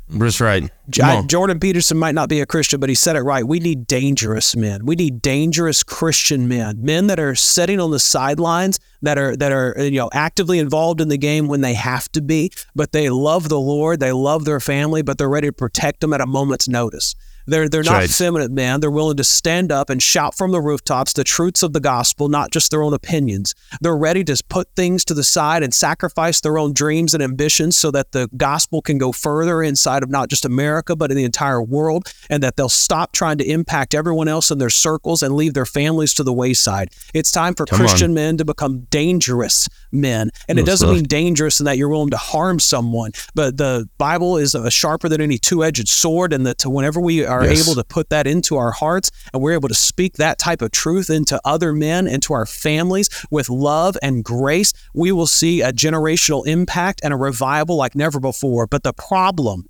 [0.07, 0.69] That's right.
[1.01, 3.45] I- Jordan Peterson might not be a Christian, but he said it right.
[3.45, 4.85] We need dangerous men.
[4.85, 9.51] We need dangerous Christian men, men that are sitting on the sidelines, that are that
[9.51, 13.09] are you know actively involved in the game when they have to be, but they
[13.09, 16.25] love the Lord, they love their family, but they're ready to protect them at a
[16.27, 17.15] moment's notice.
[17.47, 18.09] They're they're That's not right.
[18.09, 18.79] feminine men.
[18.79, 22.29] They're willing to stand up and shout from the rooftops the truths of the gospel,
[22.29, 23.53] not just their own opinions.
[23.81, 27.77] They're ready to put things to the side and sacrifice their own dreams and ambitions
[27.77, 31.23] so that the gospel can go further inside of not just America, but in the
[31.23, 35.35] entire world, and that they'll stop trying to impact everyone else in their circles and
[35.35, 36.89] leave their families to the wayside.
[37.13, 37.87] It's time for Come on.
[37.87, 40.31] Christian men to become dangerous men.
[40.47, 40.95] And it doesn't love.
[40.97, 45.09] mean dangerous in that you're willing to harm someone, but the Bible is a sharper
[45.09, 47.67] than any two edged sword, and that whenever we are Yes.
[47.67, 50.71] able to put that into our hearts and we're able to speak that type of
[50.71, 55.71] truth into other men, into our families with love and grace, we will see a
[55.71, 58.67] generational impact and a revival like never before.
[58.67, 59.67] But the problem,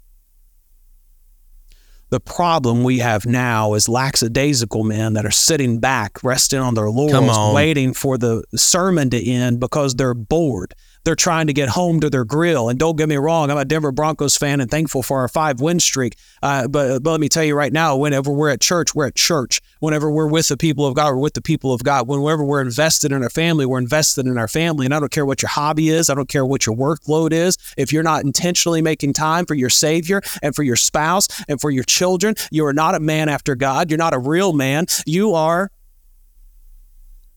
[2.10, 6.90] the problem we have now is lackadaisical men that are sitting back, resting on their
[6.90, 7.54] laurels, on.
[7.56, 10.74] waiting for the sermon to end because they're bored.
[11.06, 12.68] They're trying to get home to their grill.
[12.68, 15.62] And don't get me wrong, I'm a Denver Broncos fan and thankful for our five
[15.62, 16.18] win streak.
[16.42, 19.16] Uh, but, but let me tell you right now, whenever we're at church, we're at
[19.16, 19.62] church.
[19.80, 22.08] Whenever we're with the people of God, we're with the people of God.
[22.08, 24.86] Whenever we're invested in our family, we're invested in our family.
[24.86, 27.58] And I don't care what your hobby is, I don't care what your workload is.
[27.78, 31.70] If you're not intentionally making time for your Savior and for your spouse and for
[31.70, 33.92] your children, you are not a man after God.
[33.92, 34.88] You're not a real man.
[35.06, 35.72] You are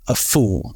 [0.07, 0.75] a fool.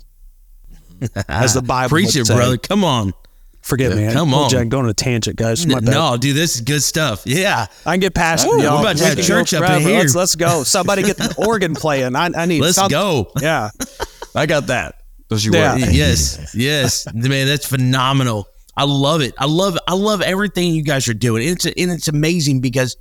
[1.29, 2.35] As the Bible Preach would it, say.
[2.35, 2.57] brother.
[2.59, 3.15] Come on.
[3.63, 4.03] Forget me.
[4.03, 4.51] Yeah, come on.
[4.51, 5.65] Jack, going on a tangent, guys.
[5.67, 5.93] My N- bad.
[5.95, 7.23] No, dude, this is good stuff.
[7.25, 7.67] Yeah.
[7.87, 8.75] I can get past Ooh, it, y'all.
[8.77, 9.99] we're about to have We can church up in here.
[10.01, 10.63] Let's, let's go.
[10.65, 12.17] Somebody get the organ playing.
[12.17, 12.61] I, I need.
[12.61, 13.31] Let's some- go.
[13.41, 13.71] Yeah.
[14.35, 14.97] I got that.
[15.29, 15.77] Does you Yeah.
[15.77, 15.89] work?
[15.93, 18.49] yes, yes, man, that's phenomenal.
[18.77, 19.35] I love it.
[19.39, 21.47] I love I love everything you guys are doing.
[21.47, 22.97] It's and it's amazing because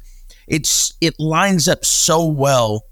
[0.47, 2.83] it's it lines up so well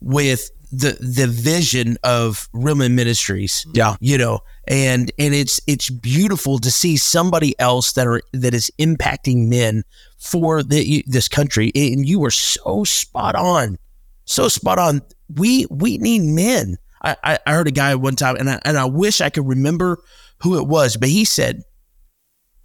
[0.00, 3.66] with the the vision of Real Men Ministries.
[3.72, 3.96] Yeah.
[4.00, 8.70] you know, and and it's it's beautiful to see somebody else that are that is
[8.78, 9.82] impacting men
[10.18, 11.72] for the this country.
[11.74, 13.78] And you were so spot on,
[14.26, 15.00] so spot on.
[15.34, 16.76] We we need men.
[17.02, 20.02] I, I, heard a guy one time, and I, and I wish I could remember
[20.42, 21.62] who it was, but he said,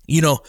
[0.08, 0.40] you know,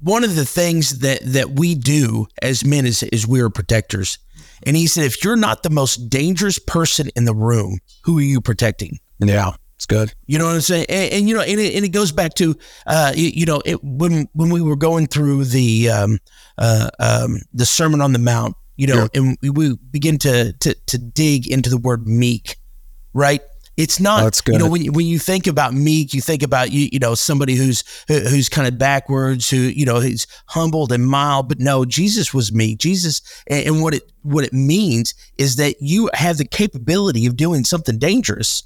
[0.00, 4.18] one of the things that that we do as men is is we are protectors.
[4.64, 8.22] And he said, if you're not the most dangerous person in the room, who are
[8.22, 9.00] you protecting?
[9.18, 9.52] Yeah.
[9.82, 10.14] It's good.
[10.26, 10.86] You know what I'm saying?
[10.88, 12.54] And, and you know, and it, and it goes back to,
[12.86, 16.18] uh, you, you know, it, when when we were going through the um,
[16.56, 20.74] uh, um, the Sermon on the Mount, you know, and we, we begin to, to
[20.86, 22.58] to dig into the word meek,
[23.12, 23.40] right?
[23.76, 24.52] It's not, that's good.
[24.52, 27.16] you know, when you, when you think about meek, you think about you, you know,
[27.16, 31.48] somebody who's who- who's kind of backwards, who you know, who's humbled and mild.
[31.48, 32.78] But no, Jesus was meek.
[32.78, 37.34] Jesus, and, and what it what it means is that you have the capability of
[37.36, 38.62] doing something dangerous,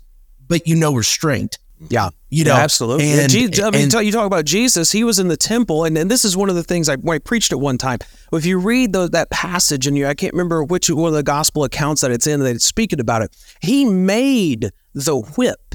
[0.49, 1.59] but you know restraint.
[1.91, 2.09] Yeah.
[2.31, 3.11] You know, Yeah, absolutely.
[3.11, 4.93] and- And, Je- I mean, and- you talk about Jesus.
[4.93, 7.19] He was in the temple, and, and this is one of the things I, I
[7.19, 7.99] preached at one time.
[8.33, 11.23] If you read the, that passage, and you, I can't remember which one of the
[11.23, 13.37] gospel accounts that it's in that it's speaking about it.
[13.61, 15.75] He made the whip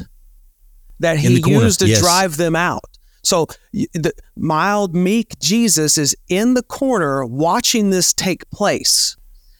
[0.99, 1.99] that he used to yes.
[1.99, 2.84] drive them out.
[3.24, 9.15] So the mild, meek Jesus is in the corner watching this take place.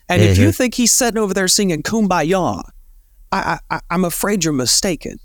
[0.10, 0.44] And if Mm-hmm.
[0.44, 2.64] you think he's sitting over there singing "Kumbaya,"
[3.32, 5.20] I, I, I'm afraid you're mistaken.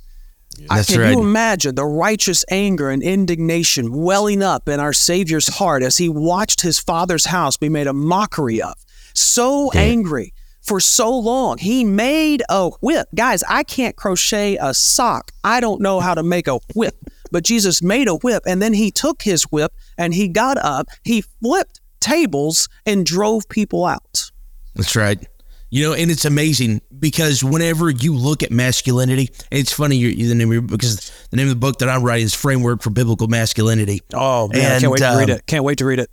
[0.71, 1.11] I, can right.
[1.11, 6.09] you imagine the righteous anger and indignation welling up in our Savior's heart as he
[6.09, 8.75] watched his father's house be made a mockery of?
[9.13, 10.33] So angry,
[10.67, 11.59] for so long.
[11.59, 13.09] He made a whip.
[13.15, 15.31] Guys, I can't crochet a sock.
[15.45, 16.97] I don't know how to make a whip.
[17.31, 20.89] But Jesus made a whip and then he took his whip and he got up,
[21.05, 24.31] he flipped tables and drove people out.
[24.75, 25.27] That's right.
[25.69, 30.35] You know, and it's amazing because whenever you look at masculinity, it's funny you the
[30.35, 34.01] name because the name of the book that I'm writing is Framework for Biblical Masculinity.
[34.15, 35.47] Oh man, and, I can't wait to read um, it.
[35.47, 36.11] Can't wait to read it.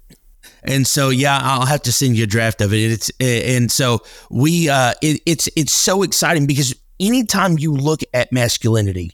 [0.64, 2.92] And so, yeah, I'll have to send you a draft of it.
[2.92, 8.32] It's and so we, uh, it, it's it's so exciting because anytime you look at
[8.32, 9.12] masculinity,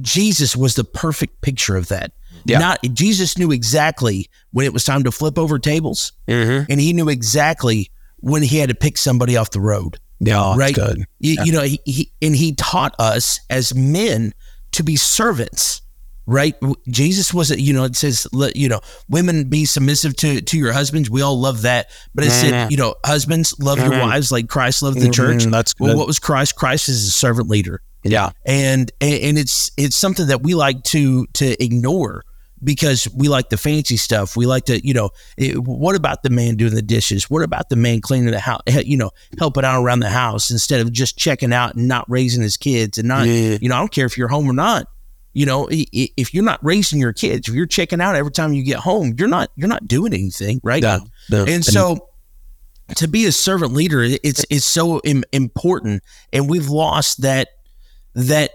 [0.00, 2.12] Jesus was the perfect picture of that.
[2.44, 2.58] Yeah.
[2.58, 6.70] Not Jesus knew exactly when it was time to flip over tables, mm-hmm.
[6.70, 9.98] and he knew exactly when he had to pick somebody off the road.
[10.18, 10.74] Yeah, right.
[10.74, 11.04] Good.
[11.18, 11.44] You, yeah.
[11.44, 14.32] you know, he, he, and he taught us as men
[14.72, 15.82] to be servants.
[16.28, 16.56] Right,
[16.88, 21.08] Jesus wasn't, you know, it says, you know, women be submissive to to your husbands.
[21.08, 22.50] We all love that, but it mm-hmm.
[22.50, 23.92] said, you know, husbands love mm-hmm.
[23.92, 25.12] your wives like Christ loved the mm-hmm.
[25.12, 25.44] church.
[25.44, 25.84] That's good.
[25.84, 26.56] Well, what was Christ?
[26.56, 27.80] Christ is a servant leader.
[28.02, 32.24] Yeah, and and it's it's something that we like to to ignore
[32.62, 34.36] because we like the fancy stuff.
[34.36, 37.28] We like to, you know, it, what about the man doing the dishes?
[37.30, 40.80] What about the man cleaning the house, you know, helping out around the house instead
[40.80, 43.58] of just checking out and not raising his kids and not, yeah.
[43.60, 44.88] you know, I don't care if you're home or not.
[45.32, 48.62] You know, if you're not raising your kids, if you're checking out every time you
[48.62, 50.82] get home, you're not you're not doing anything, right?
[50.82, 51.00] No,
[51.30, 51.44] no.
[51.44, 52.08] And so
[52.94, 56.02] to be a servant leader, it's it's so important,
[56.32, 57.48] and we've lost that
[58.14, 58.52] that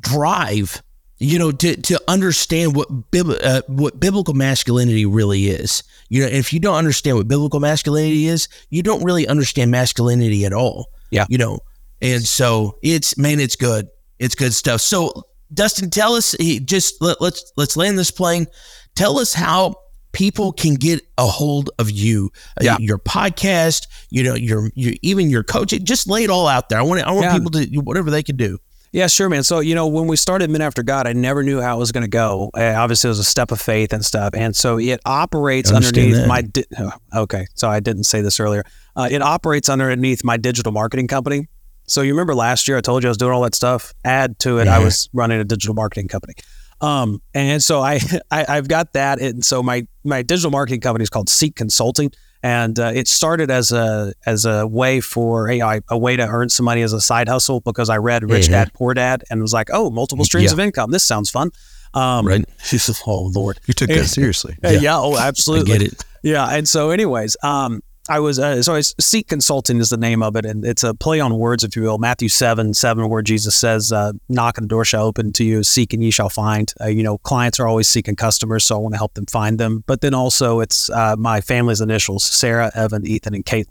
[0.00, 0.82] drive
[1.24, 5.82] you know, to, to understand what uh, what biblical masculinity really is.
[6.10, 10.44] You know, if you don't understand what biblical masculinity is, you don't really understand masculinity
[10.44, 10.90] at all.
[11.10, 11.24] Yeah.
[11.28, 11.60] You know,
[12.02, 13.88] and so it's man, it's good.
[14.18, 14.80] It's good stuff.
[14.80, 18.46] So Dustin, tell us just let, let's let's land this plane.
[18.94, 19.74] Tell us how
[20.12, 22.76] people can get a hold of you, uh, yeah.
[22.78, 25.70] your podcast, you know, your, your even your coach.
[25.84, 26.78] Just lay it all out there.
[26.78, 27.32] I want I want yeah.
[27.32, 28.58] people to whatever they can do.
[28.94, 29.42] Yeah, sure, man.
[29.42, 31.90] So, you know, when we started Men After God, I never knew how it was
[31.90, 32.52] going to go.
[32.56, 34.34] Uh, obviously, it was a step of faith and stuff.
[34.34, 36.28] And so it operates underneath that.
[36.28, 36.42] my.
[36.42, 37.48] Di- oh, okay.
[37.54, 38.62] So I didn't say this earlier.
[38.94, 41.48] Uh, it operates underneath my digital marketing company.
[41.88, 43.92] So you remember last year I told you I was doing all that stuff.
[44.04, 44.76] Add to it, yeah.
[44.76, 46.34] I was running a digital marketing company.
[46.80, 47.98] Um, and so I,
[48.30, 49.20] I have got that.
[49.20, 52.12] And so my my digital marketing company is called Seek Consulting
[52.44, 56.50] and uh, it started as a as a way for a, a way to earn
[56.50, 58.52] some money as a side hustle because I read Rich mm-hmm.
[58.52, 60.52] Dad Poor Dad and was like, oh, multiple streams yeah.
[60.52, 60.90] of income.
[60.90, 61.50] This sounds fun.
[61.94, 62.44] Um, right.
[63.06, 64.58] oh Lord, you took that seriously.
[64.62, 64.70] Yeah.
[64.72, 64.98] yeah.
[64.98, 65.72] Oh, absolutely.
[65.72, 66.04] I get it.
[66.22, 66.46] Yeah.
[66.46, 70.36] And so, anyways, um, I was uh, so I Seek Consulting is the name of
[70.36, 71.96] it, and it's a play on words, if you will.
[71.96, 75.62] Matthew seven seven, where Jesus says, uh, "Knock and the door shall open to you;
[75.62, 78.78] seek and ye shall find." Uh, you know, clients are always seeking customers, so I
[78.78, 79.84] want to help them find them.
[79.86, 83.68] But then also, it's uh, my family's initials: Sarah, Evan, Ethan, and Caitlin.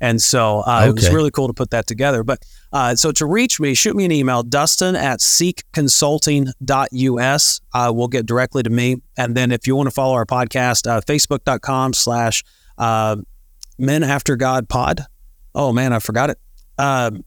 [0.00, 0.90] And so uh, okay.
[0.90, 2.22] it was really cool to put that together.
[2.22, 7.60] But uh, so to reach me, shoot me an email, Dustin at seekconsulting.us.
[7.72, 8.96] Uh, will get directly to me.
[9.16, 12.44] And then if you want to follow our podcast, uh, facebook.com slash
[13.78, 15.06] Men After God Pod.
[15.54, 16.38] Oh man, I forgot it.
[16.78, 17.24] Um,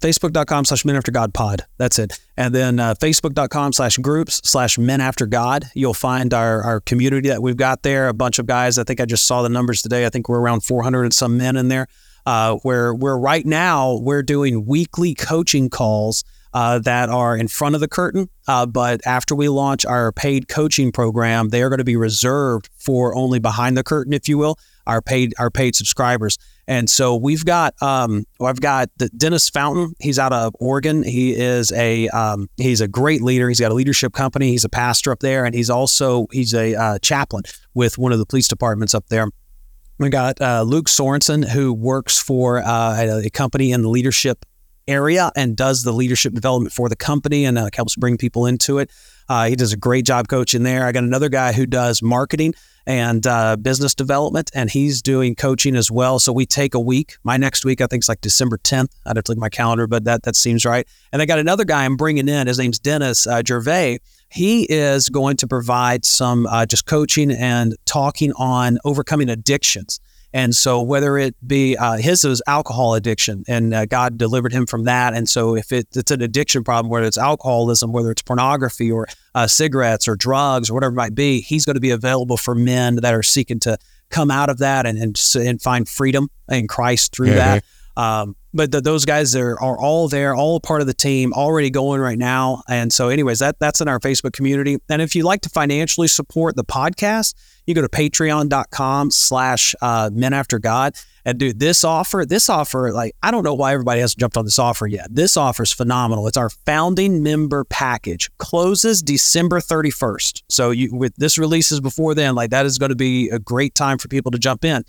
[0.00, 1.62] Facebook.com slash Men After God Pod.
[1.78, 2.20] That's it.
[2.36, 5.64] And then uh, Facebook.com slash groups slash Men After God.
[5.74, 8.08] You'll find our, our community that we've got there.
[8.08, 8.76] A bunch of guys.
[8.76, 10.04] I think I just saw the numbers today.
[10.04, 11.86] I think we're around 400 and some men in there.
[12.26, 17.74] Uh, where we're right now, we're doing weekly coaching calls uh, that are in front
[17.74, 18.28] of the curtain.
[18.46, 22.68] Uh, but after we launch our paid coaching program, they are going to be reserved
[22.76, 26.38] for only behind the curtain, if you will our paid our paid subscribers.
[26.66, 29.94] And so we've got um, I've got Dennis Fountain.
[30.00, 31.02] He's out of Oregon.
[31.02, 33.48] He is a um, he's a great leader.
[33.48, 34.48] He's got a leadership company.
[34.48, 38.18] He's a pastor up there, and he's also he's a uh, chaplain with one of
[38.18, 39.28] the police departments up there.
[39.98, 44.44] We got uh, Luke Sorensen, who works for uh, a company in the leadership
[44.88, 48.78] area and does the leadership development for the company and uh, helps bring people into
[48.78, 48.90] it.
[49.28, 50.86] Uh, he does a great job coaching there.
[50.86, 52.54] I got another guy who does marketing
[52.86, 56.18] and uh, business development, and he's doing coaching as well.
[56.18, 57.16] So we take a week.
[57.24, 58.88] My next week, I think, is like December 10th.
[59.06, 60.86] I'd have to look at my calendar, but that that seems right.
[61.12, 62.46] And I got another guy I'm bringing in.
[62.46, 64.00] His name's Dennis uh, Gervais.
[64.28, 70.00] He is going to provide some uh, just coaching and talking on overcoming addictions.
[70.34, 74.66] And so, whether it be uh, his was alcohol addiction, and uh, God delivered him
[74.66, 75.14] from that.
[75.14, 79.06] And so, if it, it's an addiction problem, whether it's alcoholism, whether it's pornography or
[79.36, 82.56] uh, cigarettes or drugs or whatever it might be, he's going to be available for
[82.56, 83.78] men that are seeking to
[84.10, 87.36] come out of that and and, and find freedom in Christ through mm-hmm.
[87.36, 87.64] that.
[87.96, 91.70] Um, but the, those guys are, are all there, all part of the team, already
[91.70, 92.62] going right now.
[92.68, 94.78] And so, anyways, that that's in our Facebook community.
[94.88, 97.34] And if you'd like to financially support the podcast,
[97.66, 100.94] you go to patreon.com slash uh, men after God.
[101.24, 104.44] And dude, this offer, this offer, like I don't know why everybody hasn't jumped on
[104.44, 105.08] this offer yet.
[105.10, 106.28] This offer is phenomenal.
[106.28, 108.30] It's our founding member package.
[108.38, 110.42] Closes December 31st.
[110.48, 113.74] So you with this releases before then, like that is going to be a great
[113.74, 114.84] time for people to jump in.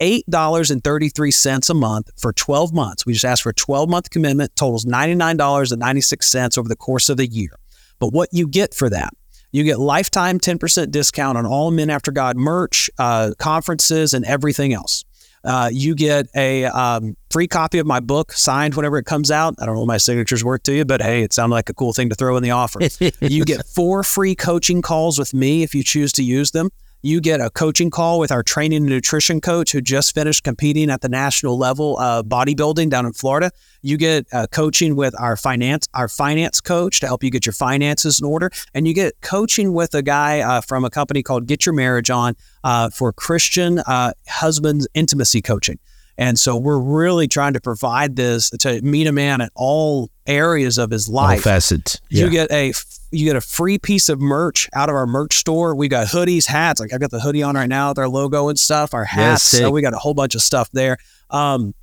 [0.00, 3.06] $8.33 a month for 12 months.
[3.06, 7.26] We just ask for a 12 month commitment, totals $99.96 over the course of the
[7.26, 7.58] year.
[7.98, 9.12] But what you get for that,
[9.50, 14.72] you get lifetime 10% discount on all Men After God merch, uh, conferences, and everything
[14.72, 15.04] else.
[15.44, 19.54] Uh, you get a um, free copy of my book signed whenever it comes out.
[19.58, 21.74] I don't know what my signature's worth to you, but hey, it sounded like a
[21.74, 22.80] cool thing to throw in the offer.
[23.20, 26.70] you get four free coaching calls with me if you choose to use them.
[27.02, 30.90] You get a coaching call with our training and nutrition coach who just finished competing
[30.90, 33.52] at the national level uh, bodybuilding down in Florida.
[33.82, 37.52] You get uh, coaching with our finance our finance coach to help you get your
[37.52, 41.46] finances in order, and you get coaching with a guy uh, from a company called
[41.46, 42.34] Get Your Marriage On
[42.64, 45.78] uh, for Christian uh, husbands intimacy coaching.
[46.18, 50.76] And so we're really trying to provide this to meet a man at all areas
[50.76, 51.46] of his life.
[51.46, 52.00] All facets.
[52.10, 52.24] Yeah.
[52.24, 52.72] You get a
[53.10, 55.74] you get a free piece of merch out of our merch store.
[55.74, 56.80] We got hoodies, hats.
[56.80, 58.94] Like I've got the hoodie on right now with our logo and stuff.
[58.94, 59.52] Our hats.
[59.52, 60.98] Yeah, so we got a whole bunch of stuff there.
[61.30, 61.74] Um,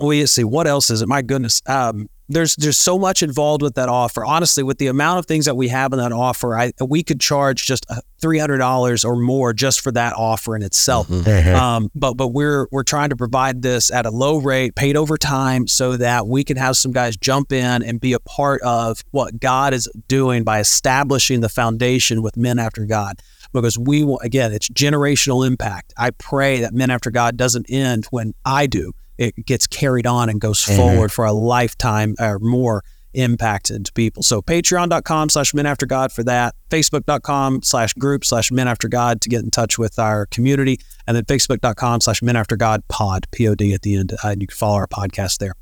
[0.00, 1.08] we see what else is it?
[1.08, 1.60] My goodness.
[1.66, 4.24] Um, there's there's so much involved with that offer.
[4.24, 7.20] Honestly, with the amount of things that we have in that offer, I we could
[7.20, 11.08] charge just uh, three hundred dollars or more just for that offer in itself.
[11.08, 11.54] Mm-hmm.
[11.54, 15.16] Um, but but we're we're trying to provide this at a low rate, paid over
[15.16, 19.02] time, so that we can have some guys jump in and be a part of
[19.10, 23.20] what God is doing by establishing the foundation with men after God.
[23.52, 25.92] Because we will again, it's generational impact.
[25.98, 28.92] I pray that men after God doesn't end when I do
[29.22, 30.76] it gets carried on and goes Mm-hmm.
[30.76, 32.82] forward for a lifetime or more
[33.14, 34.22] impact into people.
[34.22, 39.20] So patreon.com slash men after God for that, facebook.com slash group slash men after God
[39.22, 43.26] to get in touch with our community, and then facebook.com slash men after God pod,
[43.30, 44.12] P-O-D at the end.
[44.24, 45.52] Uh, you can follow our podcast there.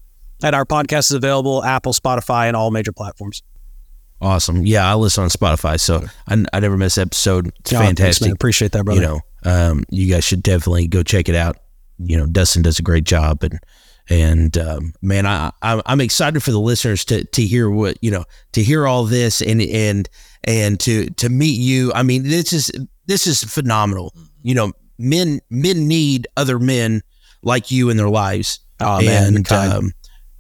[0.43, 3.43] And our podcast is available Apple, Spotify, and all major platforms.
[4.23, 4.65] Awesome.
[4.67, 7.49] Yeah, I listen on Spotify, so I, I never miss an episode.
[7.61, 8.27] It's thanks, fantastic.
[8.27, 8.33] man.
[8.35, 9.01] Appreciate that, brother.
[9.01, 11.57] You know, um, you guys should definitely go check it out.
[12.03, 13.59] You know, Dustin does a great job, and
[14.09, 18.11] and um, man, I I'm I'm excited for the listeners to to hear what you
[18.11, 20.09] know to hear all this and and
[20.45, 21.93] and to to meet you.
[21.95, 22.71] I mean, this is
[23.07, 24.15] this is phenomenal.
[24.43, 27.03] You know, men men need other men
[27.43, 28.61] like you in their lives.
[28.81, 29.73] Oh, and kind.
[29.73, 29.93] um,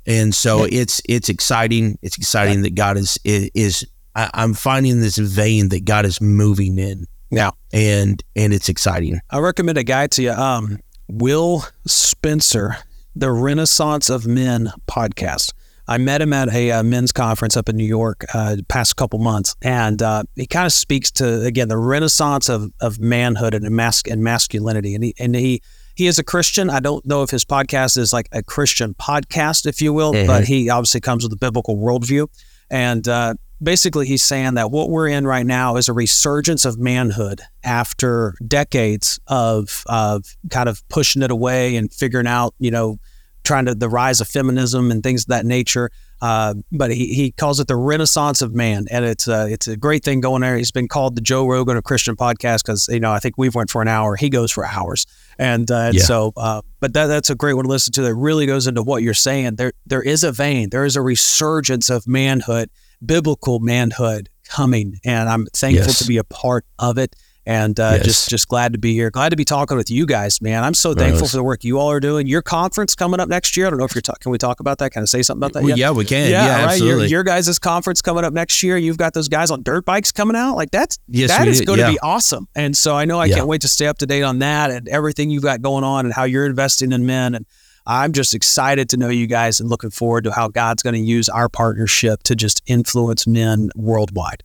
[0.06, 1.98] and so it's it's exciting.
[2.00, 3.86] It's exciting that God is is, is
[4.16, 7.50] I, I'm finding this vein that God is moving in Yeah.
[7.72, 9.20] and and it's exciting.
[9.30, 10.78] I recommend a guy to you, um,
[11.10, 12.76] Will Spencer,
[13.14, 15.52] the Renaissance of Men podcast.
[15.88, 19.18] I met him at a uh, men's conference up in New York uh, past couple
[19.18, 23.68] months, and uh, he kind of speaks to again the renaissance of, of manhood and
[23.74, 24.94] mas- and masculinity.
[24.94, 25.62] And he and he
[25.96, 26.70] he is a Christian.
[26.70, 30.44] I don't know if his podcast is like a Christian podcast, if you will, but
[30.44, 32.28] he obviously comes with a biblical worldview.
[32.70, 36.78] And uh, basically, he's saying that what we're in right now is a resurgence of
[36.78, 42.98] manhood after decades of of kind of pushing it away and figuring out, you know,
[43.44, 45.90] trying to the rise of feminism and things of that nature.
[46.22, 49.74] Uh, but he, he calls it the Renaissance of man, and it's a it's a
[49.76, 50.58] great thing going there.
[50.58, 53.54] He's been called the Joe Rogan of Christian podcast because you know I think we've
[53.54, 55.06] went for an hour, he goes for hours,
[55.38, 56.02] and, uh, and Yeah.
[56.02, 58.02] so uh, but that that's a great one to listen to.
[58.02, 59.56] That really goes into what you're saying.
[59.56, 62.68] There there is a vein, there is a resurgence of manhood,
[63.04, 65.98] biblical manhood coming, and I'm thankful Yes.
[66.00, 67.14] to be a part of it.
[67.46, 68.04] And uh, Yes.
[68.04, 69.10] just just glad to be here.
[69.10, 70.62] Glad to be talking with you guys, man.
[70.62, 71.30] I'm so thankful Yes.
[71.30, 72.26] for the work you all are doing.
[72.26, 73.66] Your conference coming up next year.
[73.66, 74.20] I don't know if you're talking.
[74.20, 74.92] Can we talk about that?
[74.92, 75.62] Kind of say something about that?
[75.66, 76.30] Well, yeah, we can.
[76.30, 76.60] Yeah, Yeah, right.
[76.60, 77.08] Your, absolutely.
[77.08, 78.76] your guys' conference coming up next year.
[78.76, 80.56] You've got those guys on dirt bikes coming out.
[80.56, 81.90] Like that's Yes, that is going to Yeah.
[81.92, 82.46] be awesome.
[82.54, 83.36] And so I know I Yeah.
[83.36, 86.04] can't wait to stay up to date on that and everything you've got going on
[86.04, 87.34] and how you're investing in men.
[87.34, 87.46] And
[87.90, 91.00] I'm just excited to know you guys and looking forward to how God's going to
[91.00, 94.44] use our partnership to just influence men worldwide.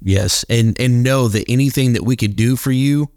[0.00, 3.10] Yes, and and know that anything that we could do for you,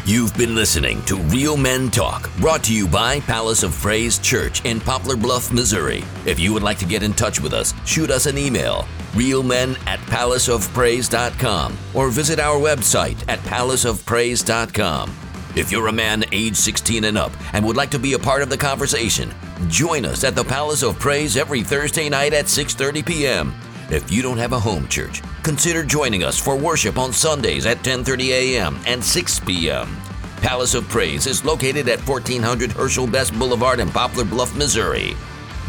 [0.09, 4.65] You've been listening to Real Men Talk, brought to you by Palace of Praise Church
[4.65, 6.03] in Poplar Bluff, Missouri.
[6.25, 9.77] If you would like to get in touch with us, shoot us an email, realmen
[9.87, 15.15] at palaceofpraise.com, or visit our website at palaceofpraise.com.
[15.55, 18.41] If you're a man age 16 and up and would like to be a part
[18.41, 19.31] of the conversation,
[19.69, 23.55] join us at the Palace of Praise every Thursday night at 6:30 p.m.
[23.91, 27.79] If you don't have a home church, consider joining us for worship on Sundays at
[27.79, 28.79] 10:30 a.m.
[28.87, 29.97] and 6 p.m.
[30.43, 35.17] Palace of Praise is located at 1400 Herschel Best Boulevard in Poplar Bluff, Missouri.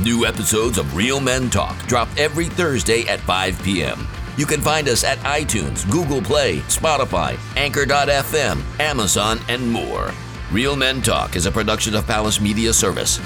[0.01, 4.05] New episodes of Real Men Talk drop every Thursday at 5 p.m.
[4.35, 10.11] You can find us at iTunes, Google Play, Spotify, Anchor.fm, Amazon, and more.
[10.51, 13.21] Real Men Talk is a production of Palace Media Service.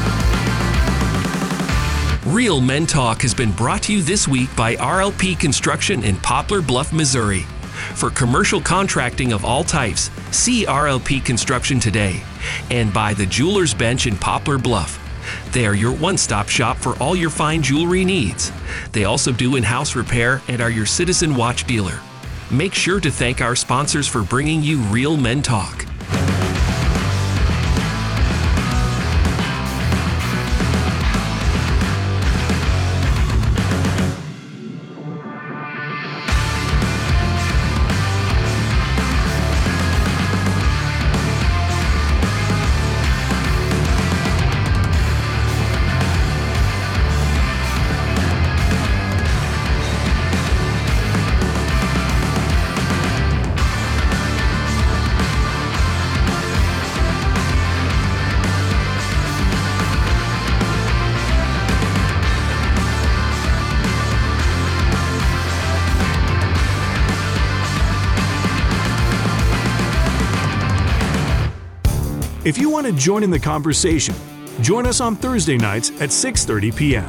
[2.26, 6.62] Real Men Talk has been brought to you this week by RLP Construction in Poplar
[6.62, 7.42] Bluff, Missouri.
[7.96, 12.24] For commercial contracting of all types, see RLP Construction today.
[12.72, 15.02] And by the Jeweler's Bench in Poplar Bluff.
[15.52, 18.54] They are your one stop shop for all your fine jewelry needs.
[18.94, 22.00] They also do in house repair and are your citizen watch dealer.
[22.50, 25.86] Make sure to thank our sponsors for bringing you Real Men Talk.
[72.84, 74.14] Want to join in the conversation,
[74.60, 77.08] join us on Thursday nights at 6:30 p.m.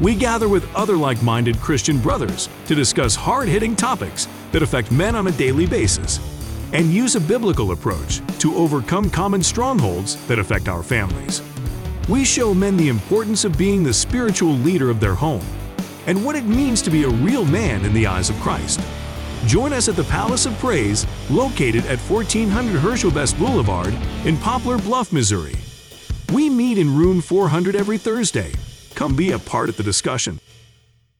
[0.00, 5.26] We gather with other like-minded Christian brothers to discuss hard-hitting topics that affect men on
[5.26, 6.20] a daily basis
[6.72, 11.42] and use a biblical approach to overcome common strongholds that affect our families.
[12.08, 15.46] We show men the importance of being the spiritual leader of their home
[16.06, 18.78] and what it means to be a real man in the eyes of Christ.
[19.46, 24.78] Join us at the Palace of Praise, located at 1400 Herschel Best Boulevard in Poplar
[24.78, 25.56] Bluff, Missouri.
[26.32, 28.52] We meet in room 400 every Thursday.
[28.94, 30.38] Come be a part of the discussion.